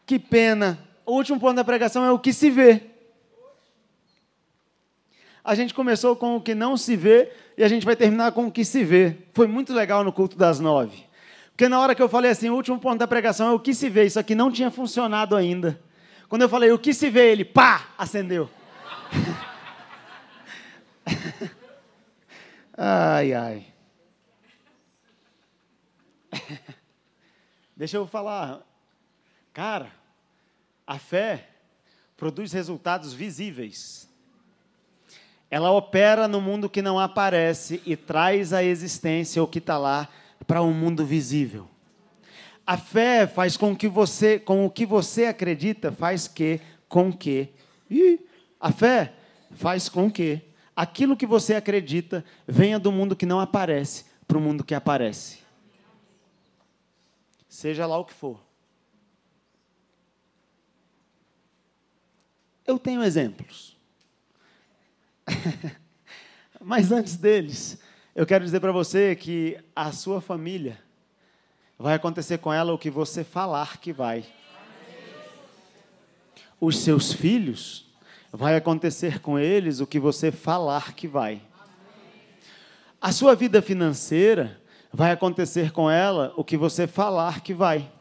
Que 0.05 0.19
pena. 0.19 0.79
O 1.05 1.13
último 1.13 1.39
ponto 1.39 1.55
da 1.55 1.63
pregação 1.63 2.03
é 2.03 2.11
o 2.11 2.19
que 2.19 2.33
se 2.33 2.49
vê. 2.49 2.83
A 5.43 5.55
gente 5.55 5.73
começou 5.73 6.15
com 6.15 6.35
o 6.35 6.41
que 6.41 6.53
não 6.53 6.75
se 6.75 6.95
vê 6.95 7.31
e 7.57 7.63
a 7.63 7.67
gente 7.67 7.85
vai 7.85 7.95
terminar 7.95 8.33
com 8.33 8.47
o 8.47 8.51
que 8.51 8.65
se 8.65 8.83
vê. 8.83 9.15
Foi 9.33 9.47
muito 9.47 9.73
legal 9.73 10.03
no 10.03 10.11
culto 10.11 10.37
das 10.37 10.59
nove. 10.59 11.05
Porque 11.51 11.67
na 11.67 11.79
hora 11.79 11.95
que 11.95 12.01
eu 12.01 12.09
falei 12.09 12.31
assim, 12.31 12.49
o 12.49 12.55
último 12.55 12.79
ponto 12.79 12.99
da 12.99 13.07
pregação 13.07 13.49
é 13.49 13.51
o 13.51 13.59
que 13.59 13.73
se 13.73 13.89
vê, 13.89 14.05
isso 14.05 14.19
aqui 14.19 14.35
não 14.35 14.51
tinha 14.51 14.69
funcionado 14.69 15.35
ainda. 15.35 15.79
Quando 16.29 16.43
eu 16.43 16.49
falei 16.49 16.71
o 16.71 16.79
que 16.79 16.93
se 16.93 17.09
vê, 17.09 17.31
ele 17.31 17.43
pá, 17.43 17.87
acendeu. 17.97 18.49
ai, 22.77 23.33
ai. 23.33 23.65
Deixa 27.75 27.97
eu 27.97 28.07
falar. 28.07 28.61
Cara, 29.53 29.91
a 30.85 30.97
fé 30.97 31.47
produz 32.17 32.51
resultados 32.51 33.13
visíveis. 33.13 34.07
Ela 35.49 35.71
opera 35.71 36.27
no 36.27 36.39
mundo 36.39 36.69
que 36.69 36.81
não 36.81 36.99
aparece 36.99 37.81
e 37.85 37.95
traz 37.95 38.53
à 38.53 38.63
existência 38.63 39.41
o 39.41 39.47
que 39.47 39.59
está 39.59 39.77
lá 39.77 40.07
para 40.45 40.61
um 40.61 40.73
mundo 40.73 41.05
visível. 41.05 41.67
A 42.65 42.77
fé 42.77 43.25
faz 43.25 43.57
com 43.57 43.75
que 43.75 43.87
você, 43.87 44.37
com 44.37 44.65
o 44.65 44.69
que 44.69 44.85
você 44.85 45.25
acredita, 45.25 45.91
faz 45.91 46.27
que, 46.27 46.61
com 46.87 47.11
que, 47.11 47.49
a 48.59 48.71
fé 48.71 49.13
faz 49.51 49.89
com 49.89 50.11
que 50.11 50.39
aquilo 50.75 51.17
que 51.17 51.25
você 51.25 51.55
acredita 51.55 52.23
venha 52.47 52.77
do 52.77 52.91
mundo 52.91 53.15
que 53.15 53.25
não 53.25 53.39
aparece 53.39 54.05
para 54.27 54.37
o 54.37 54.41
mundo 54.41 54.63
que 54.63 54.75
aparece. 54.75 55.39
Seja 57.49 57.87
lá 57.87 57.97
o 57.97 58.05
que 58.05 58.13
for. 58.13 58.39
Eu 62.65 62.77
tenho 62.77 63.03
exemplos. 63.03 63.75
Mas 66.61 66.91
antes 66.91 67.17
deles, 67.17 67.79
eu 68.15 68.27
quero 68.27 68.45
dizer 68.45 68.59
para 68.59 68.71
você 68.71 69.15
que 69.15 69.57
a 69.75 69.91
sua 69.91 70.21
família 70.21 70.79
vai 71.77 71.95
acontecer 71.95 72.37
com 72.37 72.53
ela 72.53 72.71
o 72.71 72.77
que 72.77 72.91
você 72.91 73.23
falar 73.23 73.79
que 73.79 73.91
vai. 73.91 74.23
Os 76.61 76.77
seus 76.79 77.11
filhos 77.11 77.87
vai 78.31 78.55
acontecer 78.55 79.19
com 79.19 79.39
eles 79.39 79.79
o 79.79 79.87
que 79.87 79.99
você 79.99 80.31
falar 80.31 80.93
que 80.93 81.07
vai. 81.07 81.41
A 83.01 83.11
sua 83.11 83.33
vida 83.33 83.61
financeira 83.61 84.58
vai 84.91 85.11
acontecer 85.11 85.71
com 85.71 85.89
ela 85.89 86.33
o 86.35 86.43
que 86.43 86.57
você 86.57 86.87
falar 86.87 87.41
que 87.41 87.53
vai. 87.53 87.91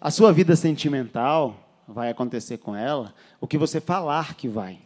A 0.00 0.10
sua 0.10 0.32
vida 0.32 0.54
sentimental 0.56 1.56
vai 1.86 2.10
acontecer 2.10 2.58
com 2.58 2.74
ela 2.74 3.14
o 3.40 3.46
que 3.46 3.58
você 3.58 3.80
falar 3.80 4.34
que 4.34 4.48
vai. 4.48 4.78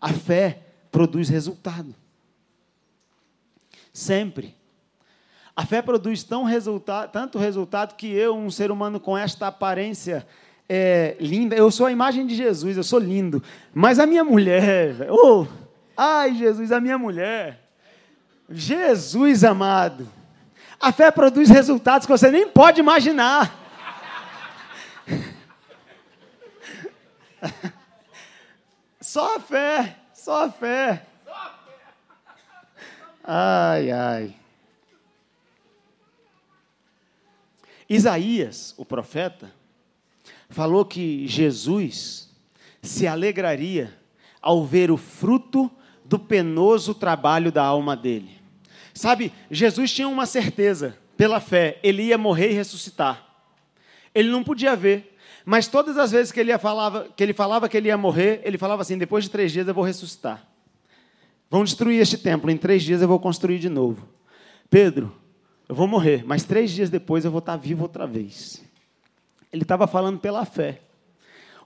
A 0.00 0.12
fé 0.12 0.60
produz 0.90 1.28
resultado. 1.28 1.94
Sempre. 3.92 4.56
A 5.54 5.64
fé 5.64 5.80
produz 5.80 6.22
tão 6.22 6.44
resulta 6.44 7.08
tanto 7.08 7.38
resultado 7.38 7.96
que 7.96 8.06
eu, 8.06 8.36
um 8.36 8.50
ser 8.50 8.70
humano 8.70 9.00
com 9.00 9.16
esta 9.16 9.46
aparência 9.46 10.26
é, 10.68 11.16
linda, 11.20 11.54
eu 11.54 11.70
sou 11.70 11.86
a 11.86 11.92
imagem 11.92 12.26
de 12.26 12.34
Jesus, 12.34 12.76
eu 12.76 12.82
sou 12.82 12.98
lindo. 12.98 13.42
Mas 13.72 13.98
a 13.98 14.06
minha 14.06 14.24
mulher, 14.24 15.08
oh, 15.10 15.46
ai 15.96 16.34
Jesus, 16.34 16.72
a 16.72 16.80
minha 16.80 16.98
mulher, 16.98 17.65
Jesus 18.48 19.44
amado, 19.44 20.08
a 20.80 20.92
fé 20.92 21.10
produz 21.10 21.48
resultados 21.48 22.06
que 22.06 22.12
você 22.12 22.30
nem 22.30 22.48
pode 22.48 22.80
imaginar. 22.80 23.64
Só 29.00 29.36
a 29.36 29.40
fé, 29.40 29.96
só 30.12 30.44
a 30.44 30.50
fé. 30.50 31.06
Ai, 33.22 33.90
ai. 33.90 34.36
Isaías, 37.88 38.74
o 38.76 38.84
profeta, 38.84 39.50
falou 40.50 40.84
que 40.84 41.26
Jesus 41.26 42.28
se 42.82 43.06
alegraria 43.06 43.96
ao 44.42 44.66
ver 44.66 44.90
o 44.90 44.96
fruto 44.96 45.70
do 46.04 46.18
penoso 46.18 46.94
trabalho 46.94 47.50
da 47.50 47.64
alma 47.64 47.96
dele. 47.96 48.35
Sabe, 48.96 49.30
Jesus 49.50 49.92
tinha 49.92 50.08
uma 50.08 50.24
certeza, 50.24 50.96
pela 51.18 51.38
fé, 51.38 51.78
ele 51.82 52.04
ia 52.04 52.16
morrer 52.16 52.50
e 52.50 52.54
ressuscitar. 52.54 53.22
Ele 54.14 54.30
não 54.30 54.42
podia 54.42 54.74
ver, 54.74 55.14
mas 55.44 55.68
todas 55.68 55.98
as 55.98 56.12
vezes 56.12 56.32
que 56.32 56.40
ele, 56.40 56.56
falava, 56.56 57.06
que 57.14 57.22
ele 57.22 57.34
falava 57.34 57.68
que 57.68 57.76
ele 57.76 57.88
ia 57.88 57.98
morrer, 57.98 58.40
ele 58.42 58.56
falava 58.56 58.80
assim: 58.80 58.96
depois 58.96 59.24
de 59.24 59.30
três 59.30 59.52
dias 59.52 59.68
eu 59.68 59.74
vou 59.74 59.84
ressuscitar. 59.84 60.46
Vão 61.50 61.62
destruir 61.62 62.00
este 62.00 62.16
templo, 62.16 62.50
em 62.50 62.56
três 62.56 62.82
dias 62.82 63.02
eu 63.02 63.06
vou 63.06 63.20
construir 63.20 63.58
de 63.58 63.68
novo. 63.68 64.08
Pedro, 64.70 65.14
eu 65.68 65.74
vou 65.74 65.86
morrer, 65.86 66.24
mas 66.24 66.44
três 66.44 66.70
dias 66.70 66.88
depois 66.88 67.22
eu 67.22 67.30
vou 67.30 67.40
estar 67.40 67.56
vivo 67.56 67.82
outra 67.82 68.06
vez. 68.06 68.64
Ele 69.52 69.62
estava 69.62 69.86
falando 69.86 70.18
pela 70.18 70.46
fé. 70.46 70.80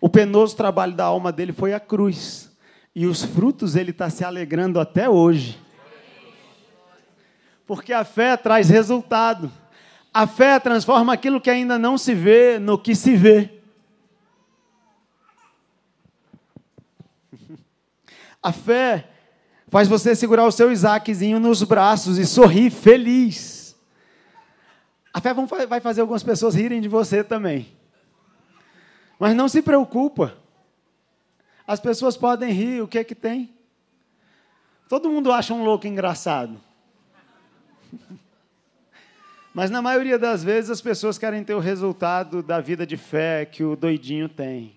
O 0.01 0.09
penoso 0.09 0.57
trabalho 0.57 0.95
da 0.95 1.05
alma 1.05 1.31
dele 1.31 1.53
foi 1.53 1.75
a 1.75 1.79
cruz. 1.79 2.51
E 2.93 3.07
os 3.07 3.23
frutos 3.23 3.77
ele 3.77 3.93
está 3.93 4.11
se 4.11 4.25
alegrando 4.25 4.81
até 4.81 5.09
hoje. 5.09 5.57
Porque 7.71 7.93
a 7.93 8.03
fé 8.05 8.37
traz 8.37 8.69
resultado. 8.69 9.49
A 10.13 10.27
fé 10.27 10.59
transforma 10.59 11.13
aquilo 11.13 11.41
que 11.41 11.49
ainda 11.49 11.79
não 11.79 11.97
se 11.97 12.13
vê 12.13 12.59
no 12.59 12.77
que 12.77 12.97
se 12.97 13.15
vê. 13.15 13.49
A 18.43 18.51
fé 18.51 19.09
faz 19.69 19.87
você 19.87 20.17
segurar 20.17 20.47
o 20.47 20.51
seu 20.51 20.73
Isaaczinho 20.73 21.39
nos 21.39 21.63
braços 21.63 22.19
e 22.19 22.27
sorrir 22.27 22.71
feliz. 22.71 23.77
A 25.15 25.21
fé 25.21 25.33
vai 25.69 25.81
fazer 25.81 26.01
algumas 26.01 26.25
pessoas 26.25 26.57
rirem 26.57 26.81
de 26.81 26.89
você 26.89 27.23
também. 27.23 27.73
Mas 29.17 29.37
não 29.37 29.49
se 29.49 29.63
preocupa. 29.63 30.37
As 31.65 31.79
pessoas 31.79 32.17
podem 32.17 32.51
rir, 32.51 32.83
o 32.83 32.89
que 32.89 32.99
é 32.99 33.05
que 33.05 33.15
tem? 33.15 33.55
Todo 34.89 35.09
mundo 35.09 35.31
acha 35.31 35.55
um 35.55 35.63
louco 35.63 35.87
engraçado. 35.87 36.70
Mas 39.53 39.71
na 39.71 39.83
maioria 39.83 40.19
das 40.19 40.45
vezes 40.45 40.71
as 40.71 40.81
pessoas 40.81 41.19
querem 41.19 41.43
ter 41.43 41.55
o 41.55 41.59
resultado 41.59 42.43
da 42.43 42.61
vida 42.61 42.87
de 42.87 42.97
fé 42.97 43.45
que 43.45 43.65
o 43.65 43.75
doidinho 43.75 44.29
tem. 44.29 44.77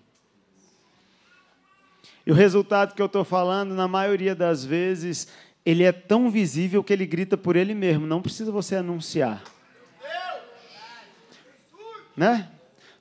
E 2.26 2.32
o 2.32 2.34
resultado 2.34 2.94
que 2.94 3.02
eu 3.02 3.06
estou 3.06 3.24
falando, 3.24 3.74
na 3.74 3.86
maioria 3.86 4.34
das 4.34 4.64
vezes, 4.64 5.28
ele 5.64 5.84
é 5.84 5.92
tão 5.92 6.30
visível 6.30 6.82
que 6.82 6.92
ele 6.92 7.06
grita 7.06 7.36
por 7.36 7.54
ele 7.54 7.74
mesmo, 7.74 8.06
não 8.06 8.22
precisa 8.22 8.50
você 8.50 8.76
anunciar. 8.76 9.42
Né? 12.16 12.48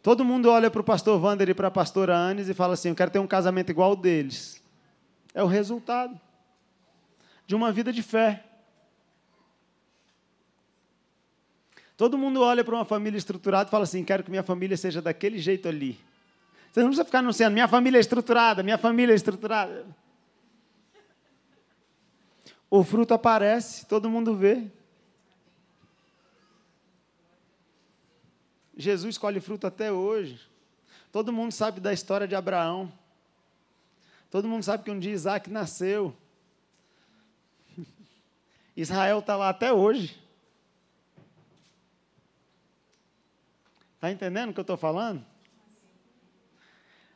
Todo 0.01 0.25
mundo 0.25 0.49
olha 0.49 0.69
para 0.69 0.81
o 0.81 0.83
pastor 0.83 1.23
Wander 1.23 1.49
e 1.49 1.53
para 1.53 1.67
a 1.67 1.71
pastora 1.71 2.15
Anes 2.15 2.49
e 2.49 2.53
fala 2.53 2.73
assim: 2.73 2.89
Eu 2.89 2.95
quero 2.95 3.11
ter 3.11 3.19
um 3.19 3.27
casamento 3.27 3.69
igual 3.69 3.91
ao 3.91 3.95
deles. 3.95 4.61
É 5.33 5.41
o 5.43 5.47
resultado 5.47 6.19
de 7.47 7.55
uma 7.55 7.71
vida 7.71 7.93
de 7.93 8.03
fé. 8.03 8.43
Todo 12.03 12.17
mundo 12.17 12.41
olha 12.41 12.65
para 12.65 12.75
uma 12.75 12.83
família 12.83 13.17
estruturada 13.17 13.69
e 13.69 13.71
fala 13.71 13.85
assim: 13.85 14.03
Quero 14.03 14.25
que 14.25 14.29
minha 14.29 14.43
família 14.43 14.75
seja 14.75 15.01
daquele 15.01 15.39
jeito 15.39 15.69
ali. 15.69 15.97
Você 16.69 16.81
não 16.81 16.89
precisa 16.89 17.05
ficar 17.05 17.19
anunciando: 17.19 17.53
Minha 17.53 17.65
família 17.65 17.97
é 17.97 18.01
estruturada, 18.01 18.61
minha 18.61 18.77
família 18.77 19.13
é 19.13 19.15
estruturada. 19.15 19.85
O 22.69 22.83
fruto 22.83 23.13
aparece, 23.13 23.85
todo 23.85 24.09
mundo 24.09 24.35
vê. 24.35 24.69
Jesus 28.75 29.17
colhe 29.17 29.39
fruto 29.39 29.65
até 29.65 29.89
hoje. 29.89 30.41
Todo 31.09 31.31
mundo 31.31 31.53
sabe 31.53 31.79
da 31.79 31.93
história 31.93 32.27
de 32.27 32.35
Abraão. 32.35 32.91
Todo 34.29 34.45
mundo 34.45 34.63
sabe 34.63 34.83
que 34.83 34.91
um 34.91 34.99
dia 34.99 35.13
Isaac 35.13 35.49
nasceu. 35.49 36.13
Israel 38.75 39.19
está 39.19 39.37
lá 39.37 39.47
até 39.47 39.71
hoje. 39.71 40.21
Está 44.03 44.11
entendendo 44.11 44.49
o 44.49 44.53
que 44.53 44.59
eu 44.59 44.63
estou 44.63 44.75
falando? 44.75 45.25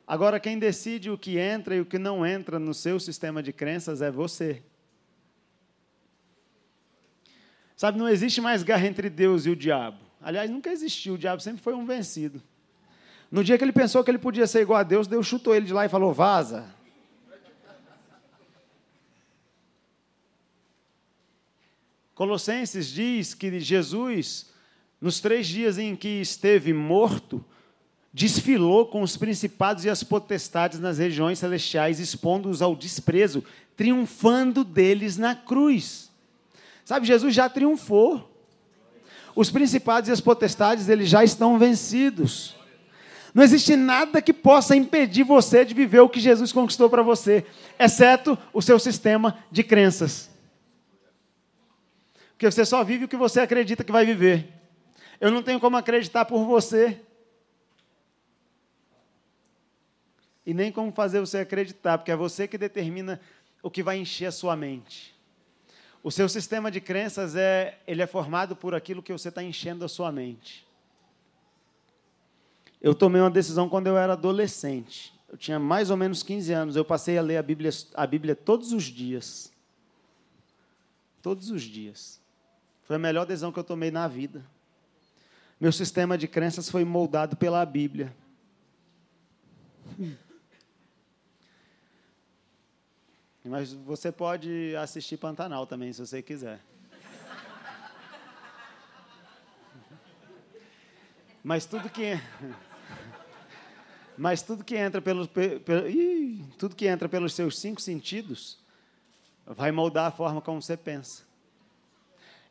Agora, 0.08 0.40
quem 0.40 0.58
decide 0.58 1.10
o 1.10 1.18
que 1.18 1.38
entra 1.38 1.76
e 1.76 1.82
o 1.82 1.86
que 1.86 2.00
não 2.00 2.26
entra 2.26 2.58
no 2.58 2.74
seu 2.74 2.98
sistema 2.98 3.44
de 3.44 3.52
crenças 3.52 4.02
é 4.02 4.10
você. 4.10 4.64
Sabe, 7.76 7.98
não 7.98 8.08
existe 8.08 8.40
mais 8.40 8.64
guerra 8.64 8.88
entre 8.88 9.10
Deus 9.10 9.46
e 9.46 9.50
o 9.50 9.56
diabo. 9.58 9.98
Aliás, 10.22 10.50
nunca 10.50 10.72
existiu, 10.72 11.16
o 11.16 11.18
diabo 11.18 11.42
sempre 11.42 11.62
foi 11.62 11.74
um 11.74 11.86
vencido. 11.86 12.42
No 13.30 13.44
dia 13.44 13.58
que 13.58 13.66
ele 13.66 13.74
pensou 13.74 14.02
que 14.02 14.10
ele 14.10 14.18
podia 14.18 14.48
ser 14.48 14.62
igual 14.62 14.80
a 14.80 14.84
Deus, 14.84 15.08
Deus 15.08 15.28
chutou 15.28 15.54
ele 15.54 15.66
de 15.66 15.74
lá 15.74 15.86
e 15.86 15.90
falou: 15.90 16.14
vaza. 16.14 16.74
Colossenses 22.16 22.88
diz 22.88 23.34
que 23.34 23.60
Jesus, 23.60 24.56
nos 25.00 25.20
três 25.20 25.48
dias 25.48 25.78
em 25.78 25.96
que 25.96 26.22
esteve 26.22 26.74
morto, 26.74 27.44
desfilou 28.12 28.88
com 28.88 29.02
os 29.02 29.16
principados 29.16 29.86
e 29.86 29.90
as 29.90 30.04
potestades 30.04 30.80
nas 30.80 30.98
regiões 30.98 31.40
celestiais, 31.40 32.00
expondo-os 32.00 32.62
ao 32.62 32.76
desprezo, 32.76 33.44
triunfando 33.76 34.64
deles 34.64 35.18
na 35.18 35.36
cruz. 35.36 36.10
Sabe, 36.84 37.06
Jesus 37.06 37.36
já 37.36 37.48
triunfou 37.48 38.34
os 39.36 39.52
principados 39.52 40.10
e 40.10 40.12
as 40.12 40.20
potestades, 40.20 40.90
eles 40.90 41.08
já 41.08 41.24
estão 41.24 41.60
vencidos. 41.60 42.56
Não 43.36 43.44
existe 43.44 43.76
nada 43.76 44.20
que 44.20 44.34
possa 44.34 44.76
impedir 44.76 45.24
você 45.24 45.64
de 45.64 45.76
viver 45.76 46.00
o 46.00 46.10
que 46.10 46.20
Jesus 46.20 46.52
conquistou 46.52 46.90
para 46.90 47.04
você, 47.04 47.46
exceto 47.78 48.36
o 48.52 48.64
seu 48.64 48.80
sistema 48.80 49.38
de 49.52 49.64
crenças. 49.64 50.28
Porque 52.32 52.50
você 52.50 52.66
só 52.66 52.84
vive 52.84 53.06
o 53.06 53.08
que 53.08 53.16
você 53.16 53.40
acredita 53.40 53.84
que 53.84 53.92
vai 53.92 54.08
viver. 54.08 54.57
Eu 55.20 55.32
não 55.32 55.42
tenho 55.42 55.60
como 55.60 55.78
acreditar 55.78 56.26
por 56.26 56.46
você. 56.46 57.02
E 60.46 60.54
nem 60.54 60.72
como 60.72 60.92
fazer 60.92 61.20
você 61.20 61.40
acreditar, 61.40 61.98
porque 61.98 62.12
é 62.12 62.16
você 62.16 62.48
que 62.48 62.58
determina 62.58 63.20
o 63.62 63.70
que 63.70 63.84
vai 63.84 63.98
encher 63.98 64.28
a 64.28 64.32
sua 64.32 64.56
mente. 64.56 65.14
O 66.04 66.12
seu 66.12 66.30
sistema 66.30 66.72
de 66.72 66.80
crenças 66.80 67.36
é, 67.36 67.80
ele 67.86 68.02
é 68.02 68.08
formado 68.08 68.56
por 68.56 68.74
aquilo 68.74 69.04
que 69.04 69.12
você 69.12 69.28
está 69.28 69.44
enchendo 69.44 69.84
a 69.84 69.90
sua 69.90 70.12
mente. 70.12 70.66
Eu 72.80 72.96
tomei 72.96 73.22
uma 73.22 73.30
decisão 73.30 73.68
quando 73.68 73.88
eu 73.88 73.98
era 73.98 74.14
adolescente. 74.14 75.14
eu 75.28 75.38
tinha 75.38 75.60
mais 75.60 75.90
ou 75.90 75.98
menos 75.98 76.24
15 76.24 76.54
anos, 76.54 76.76
eu 76.76 76.86
passei 76.86 77.18
a 77.18 77.22
ler 77.22 77.38
a 77.38 77.44
Bíblia, 77.44 77.72
a 77.96 78.08
Bíblia 78.08 78.36
todos 78.36 78.72
os 78.72 78.84
dias. 78.84 79.52
Todos 81.22 81.50
os 81.50 81.64
dias. 81.64 82.22
Foi 82.84 82.96
a 82.96 83.00
melhor 83.00 83.26
decisão 83.26 83.52
que 83.52 83.60
eu 83.60 83.64
tomei 83.64 83.92
na 83.92 84.08
vida. 84.08 84.46
Meu 85.60 85.72
sistema 85.72 86.16
de 86.18 86.28
crenças 86.28 86.70
foi 86.70 86.86
moldado 86.86 87.36
pela 87.36 87.66
Bíblia. 87.66 88.16
Mas 93.44 93.74
você 93.74 94.12
pode 94.12 94.76
assistir 94.76 95.18
Pantanal 95.18 95.66
também, 95.66 95.92
se 95.92 96.00
você 96.00 96.22
quiser. 96.22 96.60
Mas 101.44 101.66
tudo 101.66 101.90
que 101.90 102.22
mas 104.18 104.42
tudo 104.44 104.64
que 104.64 104.76
entra 104.76 105.02
pelos 105.02 105.28
pelo, 105.28 105.64
tudo 106.58 106.76
que 106.76 106.86
entra 106.86 107.08
pelos 107.10 107.34
seus 107.34 107.58
cinco 107.58 107.82
sentidos 107.82 108.60
vai 109.46 109.72
moldar 109.72 110.08
a 110.08 110.12
forma 110.12 110.40
como 110.42 110.62
você 110.62 110.78
pensa. 110.78 111.24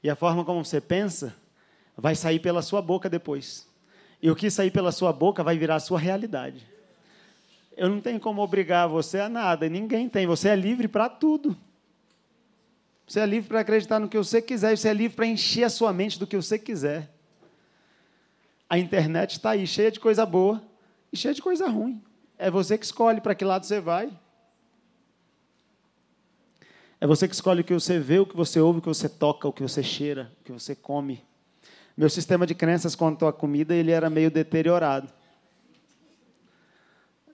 E 0.02 0.10
a 0.10 0.16
forma 0.16 0.44
como 0.44 0.64
você 0.64 0.80
pensa 0.80 1.36
vai 1.96 2.14
sair 2.14 2.38
pela 2.38 2.62
sua 2.62 2.82
boca 2.82 3.08
depois. 3.08 3.66
E 4.20 4.30
o 4.30 4.36
que 4.36 4.50
sair 4.50 4.70
pela 4.70 4.92
sua 4.92 5.12
boca 5.12 5.42
vai 5.42 5.56
virar 5.56 5.76
a 5.76 5.80
sua 5.80 5.98
realidade. 5.98 6.66
Eu 7.76 7.88
não 7.88 8.00
tenho 8.00 8.18
como 8.18 8.42
obrigar 8.42 8.88
você 8.88 9.20
a 9.20 9.28
nada, 9.28 9.68
ninguém 9.68 10.08
tem. 10.08 10.26
Você 10.26 10.48
é 10.48 10.56
livre 10.56 10.88
para 10.88 11.08
tudo. 11.08 11.56
Você 13.06 13.20
é 13.20 13.26
livre 13.26 13.48
para 13.48 13.60
acreditar 13.60 14.00
no 14.00 14.08
que 14.08 14.18
você 14.18 14.42
quiser, 14.42 14.76
você 14.76 14.88
é 14.88 14.92
livre 14.92 15.14
para 15.14 15.26
encher 15.26 15.64
a 15.64 15.70
sua 15.70 15.92
mente 15.92 16.18
do 16.18 16.26
que 16.26 16.36
você 16.36 16.58
quiser. 16.58 17.12
A 18.68 18.78
internet 18.78 19.32
está 19.32 19.50
aí, 19.50 19.66
cheia 19.66 19.92
de 19.92 20.00
coisa 20.00 20.26
boa 20.26 20.60
e 21.12 21.16
cheia 21.16 21.32
de 21.32 21.40
coisa 21.40 21.68
ruim. 21.68 22.02
É 22.36 22.50
você 22.50 22.76
que 22.76 22.84
escolhe 22.84 23.20
para 23.20 23.34
que 23.34 23.44
lado 23.44 23.64
você 23.64 23.80
vai. 23.80 24.10
É 27.00 27.06
você 27.06 27.28
que 27.28 27.34
escolhe 27.34 27.60
o 27.60 27.64
que 27.64 27.74
você 27.74 27.98
vê, 27.98 28.18
o 28.18 28.26
que 28.26 28.36
você 28.36 28.58
ouve, 28.58 28.80
o 28.80 28.82
que 28.82 28.88
você 28.88 29.08
toca, 29.08 29.46
o 29.46 29.52
que 29.52 29.62
você 29.62 29.82
cheira, 29.82 30.32
o 30.40 30.44
que 30.44 30.52
você 30.52 30.74
come. 30.74 31.22
Meu 31.96 32.10
sistema 32.10 32.46
de 32.46 32.54
crenças 32.54 32.94
quanto 32.94 33.26
à 33.26 33.32
comida, 33.32 33.74
ele 33.74 33.90
era 33.90 34.10
meio 34.10 34.30
deteriorado. 34.30 35.10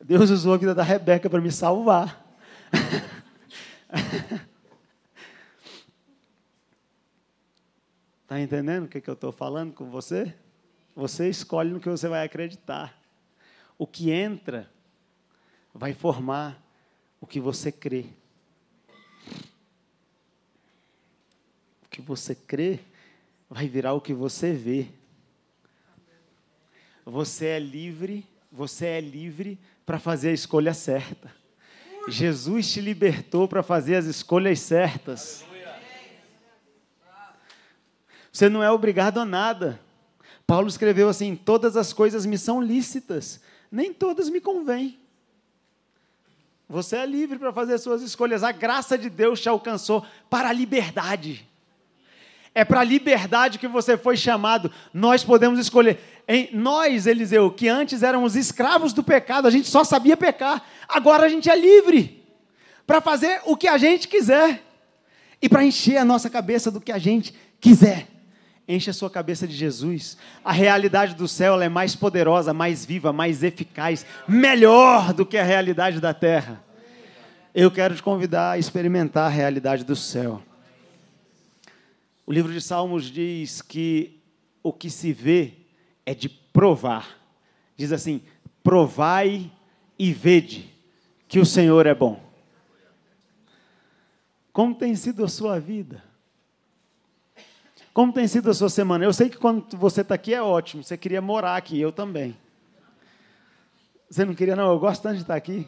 Deus 0.00 0.30
usou 0.30 0.54
a 0.54 0.56
vida 0.56 0.72
da 0.72 0.84
Rebeca 0.84 1.28
para 1.28 1.40
me 1.40 1.50
salvar. 1.50 2.24
Está 8.22 8.38
entendendo 8.40 8.84
o 8.84 8.88
que, 8.88 9.00
que 9.00 9.10
eu 9.10 9.14
estou 9.14 9.32
falando 9.32 9.72
com 9.72 9.90
você? 9.90 10.32
Você 10.94 11.28
escolhe 11.28 11.72
no 11.72 11.80
que 11.80 11.88
você 11.88 12.06
vai 12.06 12.24
acreditar. 12.24 12.96
O 13.76 13.84
que 13.84 14.12
entra 14.12 14.70
vai 15.74 15.92
formar 15.92 16.62
o 17.20 17.26
que 17.26 17.40
você 17.40 17.72
crê. 17.72 18.06
O 21.84 21.88
que 21.90 22.00
você 22.00 22.34
crê 22.34 22.78
vai 23.53 23.68
virar 23.68 23.92
o 23.92 24.00
que 24.00 24.14
você 24.14 24.50
vê. 24.55 24.86
Você 27.05 27.44
é 27.44 27.59
livre, 27.59 28.26
você 28.50 28.86
é 28.86 29.00
livre 29.00 29.59
para 29.84 29.98
fazer 29.98 30.30
a 30.30 30.32
escolha 30.32 30.72
certa. 30.72 31.30
Jesus 32.09 32.72
te 32.72 32.80
libertou 32.80 33.46
para 33.46 33.62
fazer 33.62 33.96
as 33.96 34.07
escolhas 34.07 34.59
certas. 34.59 35.44
Você 38.32 38.48
não 38.48 38.62
é 38.62 38.70
obrigado 38.70 39.18
a 39.20 39.24
nada. 39.26 39.78
Paulo 40.46 40.68
escreveu 40.68 41.11
assim: 41.11 41.36
todas 41.36 41.76
as 41.76 41.92
coisas 41.92 42.24
me 42.24 42.38
são 42.38 42.59
lícitas, 42.59 43.38
nem 43.70 43.92
todas 43.92 44.30
me 44.30 44.40
convêm. 44.40 44.98
Você 46.70 46.96
é 46.96 47.05
livre 47.05 47.38
para 47.38 47.53
fazer 47.53 47.74
as 47.74 47.82
suas 47.82 48.00
escolhas. 48.00 48.42
A 48.42 48.50
graça 48.50 48.96
de 48.96 49.11
Deus 49.11 49.42
te 49.42 49.48
alcançou 49.50 50.07
para 50.30 50.48
a 50.48 50.53
liberdade. 50.55 51.51
É 52.55 52.64
para 52.64 52.80
a 52.80 52.84
liberdade 52.84 53.59
que 53.59 53.66
você 53.66 53.96
foi 53.96 54.16
chamado. 54.16 54.70
Nós 54.92 55.24
podemos 55.24 55.59
escolher. 55.59 56.00
Em 56.28 56.50
nós, 56.53 57.07
Eliseu, 57.07 57.50
que 57.50 57.68
antes 57.68 58.03
éramos 58.03 58.36
escravos 58.36 58.92
do 58.92 59.03
pecado, 59.03 59.48
a 59.48 59.50
gente 59.50 59.68
só 59.68 59.82
sabia 59.84 60.16
pecar. 60.16 60.62
Agora 60.88 61.24
a 61.24 61.28
gente 61.28 61.48
é 61.48 61.57
livre 61.57 62.22
para 62.86 63.00
fazer 63.00 63.40
o 63.46 63.57
que 63.57 63.68
a 63.68 63.78
gente 63.78 64.07
quiser 64.07 64.62
e 65.40 65.48
para 65.48 65.64
encher 65.64 65.96
a 65.96 66.05
nossa 66.05 66.28
cabeça 66.28 66.70
do 66.70 66.80
que 66.80 66.92
a 66.92 66.98
gente 66.98 67.34
quiser. 67.61 68.07
Enche 68.68 68.90
a 68.90 68.94
sua 68.94 69.11
cabeça 69.11 69.46
de 69.46 69.55
Jesus. 69.55 70.16
A 70.44 70.53
realidade 70.53 71.14
do 71.14 71.26
céu 71.26 71.61
é 71.61 71.68
mais 71.68 71.96
poderosa, 71.96 72.55
mais 72.55 72.84
viva, 72.84 73.12
mais 73.12 73.42
eficaz, 73.42 74.07
melhor 74.28 75.12
do 75.12 75.26
que 75.26 75.36
a 75.36 75.42
realidade 75.42 76.00
da 76.00 76.14
terra. 76.14 76.62
Eu 77.55 77.70
quero 77.70 77.94
te 77.94 78.03
convidar 78.03 78.53
a 78.53 78.59
experimentar 78.59 79.26
a 79.26 79.34
realidade 79.34 79.84
do 79.84 79.96
céu. 79.96 80.40
O 82.27 82.33
livro 82.33 82.53
de 82.53 82.61
Salmos 82.61 83.11
diz 83.11 83.61
que 83.61 84.20
o 84.62 84.73
que 84.73 84.89
se 84.89 85.12
vê 85.12 85.55
é 86.07 86.14
de 86.14 86.29
provar. 86.29 87.18
Diz 87.77 87.93
assim: 87.93 88.23
provai 88.62 89.51
e 89.99 90.12
vede 90.12 90.73
que 91.27 91.39
o 91.39 91.47
Senhor 91.47 91.87
é 91.87 91.95
bom. 91.95 92.23
Como 94.53 94.75
tem 94.75 94.95
sido 94.95 95.25
a 95.25 95.29
sua 95.29 95.59
vida? 95.59 96.03
Como 97.95 98.12
tem 98.12 98.27
sido 98.27 98.51
a 98.51 98.55
sua 98.55 98.68
semana? 98.68 99.05
Eu 99.05 99.12
sei 99.12 99.29
que 99.29 99.37
quando 99.37 99.77
você 99.77 100.01
está 100.01 100.14
aqui 100.14 100.33
é 100.33 100.43
ótimo, 100.43 100.83
você 100.83 100.97
queria 100.97 101.20
morar 101.20 101.57
aqui, 101.57 101.79
eu 101.79 101.93
também. 101.93 102.37
Você 104.09 104.25
não 104.25 104.35
queria, 104.35 104.55
não? 104.55 104.70
Eu 104.70 104.79
gosto 104.79 105.03
tanto 105.03 105.16
de 105.16 105.23
estar 105.23 105.35
aqui. 105.35 105.66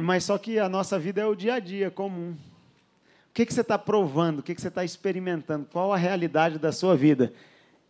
Mas 0.00 0.24
só 0.24 0.38
que 0.38 0.58
a 0.58 0.68
nossa 0.68 0.98
vida 0.98 1.20
é 1.20 1.26
o 1.26 1.34
dia 1.34 1.54
a 1.54 1.58
dia 1.58 1.90
comum. 1.90 2.32
O 2.32 3.34
que, 3.34 3.44
que 3.44 3.52
você 3.52 3.60
está 3.60 3.78
provando? 3.78 4.38
O 4.38 4.42
que, 4.42 4.54
que 4.54 4.60
você 4.60 4.68
está 4.68 4.84
experimentando? 4.84 5.66
Qual 5.70 5.92
a 5.92 5.96
realidade 5.96 6.58
da 6.58 6.72
sua 6.72 6.96
vida? 6.96 7.32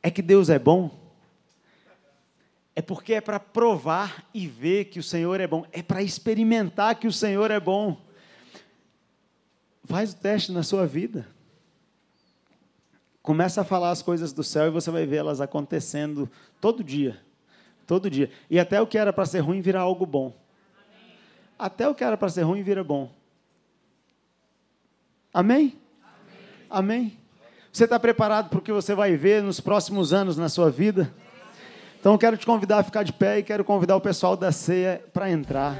É 0.03 0.11
que 0.11 0.23
Deus 0.23 0.49
é 0.49 0.59
bom? 0.59 0.99
É 2.75 2.83
porque 2.83 3.15
é 3.15 3.21
para 3.21 3.39
provar 3.39 4.29
e 4.33 4.47
ver 4.47 4.87
que 4.87 4.99
o 4.99 5.03
Senhor 5.03 5.41
é 5.41 5.47
bom. 5.47 5.65
É 5.73 5.83
para 5.83 6.03
experimentar 6.03 6.97
que 6.97 7.07
o 7.07 7.13
Senhor 7.13 7.51
é 7.51 7.61
bom. 7.61 8.01
Faz 9.85 10.13
o 10.13 10.17
teste 10.17 10.53
na 10.53 10.63
sua 10.63 10.87
vida. 10.87 11.27
Começa 13.21 13.61
a 13.61 13.65
falar 13.65 13.91
as 13.91 14.03
coisas 14.03 14.33
do 14.33 14.43
céu 14.43 14.67
e 14.67 14.71
você 14.71 14.91
vai 14.91 15.07
ver 15.07 15.17
elas 15.17 15.41
acontecendo 15.41 16.29
todo 16.61 16.83
dia. 16.83 17.21
Todo 17.87 18.11
dia. 18.11 18.31
E 18.49 18.59
até 18.59 18.81
o 18.81 18.87
que 18.87 18.99
era 18.99 19.13
para 19.13 19.27
ser 19.27 19.41
ruim 19.41 19.61
virar 19.61 19.83
algo 19.83 20.07
bom 20.07 20.42
até 21.63 21.89
o 21.89 21.95
que 21.95 22.03
era 22.03 22.17
para 22.17 22.29
ser 22.29 22.43
ruim 22.43 22.61
vira 22.61 22.83
bom. 22.83 23.09
Amém? 25.33 25.79
Amém? 26.69 26.99
Amém? 26.99 27.19
Você 27.73 27.85
está 27.85 28.01
preparado 28.01 28.49
para 28.49 28.59
o 28.59 28.63
que 28.63 28.73
você 28.73 28.97
vai 28.97 29.15
ver 29.15 29.45
nos 29.45 29.61
próximos 29.61 30.13
anos 30.13 30.37
na 30.37 30.49
sua 30.49 30.71
vida? 30.73 31.15
Então, 32.01 32.19
quero 32.19 32.37
te 32.37 32.45
convidar 32.45 32.81
a 32.81 32.83
ficar 32.83 33.05
de 33.05 33.13
pé 33.13 33.39
e 33.39 33.43
quero 33.45 33.65
convidar 33.65 33.95
o 33.95 34.01
pessoal 34.01 34.37
da 34.37 34.51
ceia 34.51 35.05
para 35.13 35.31
entrar. 35.31 35.79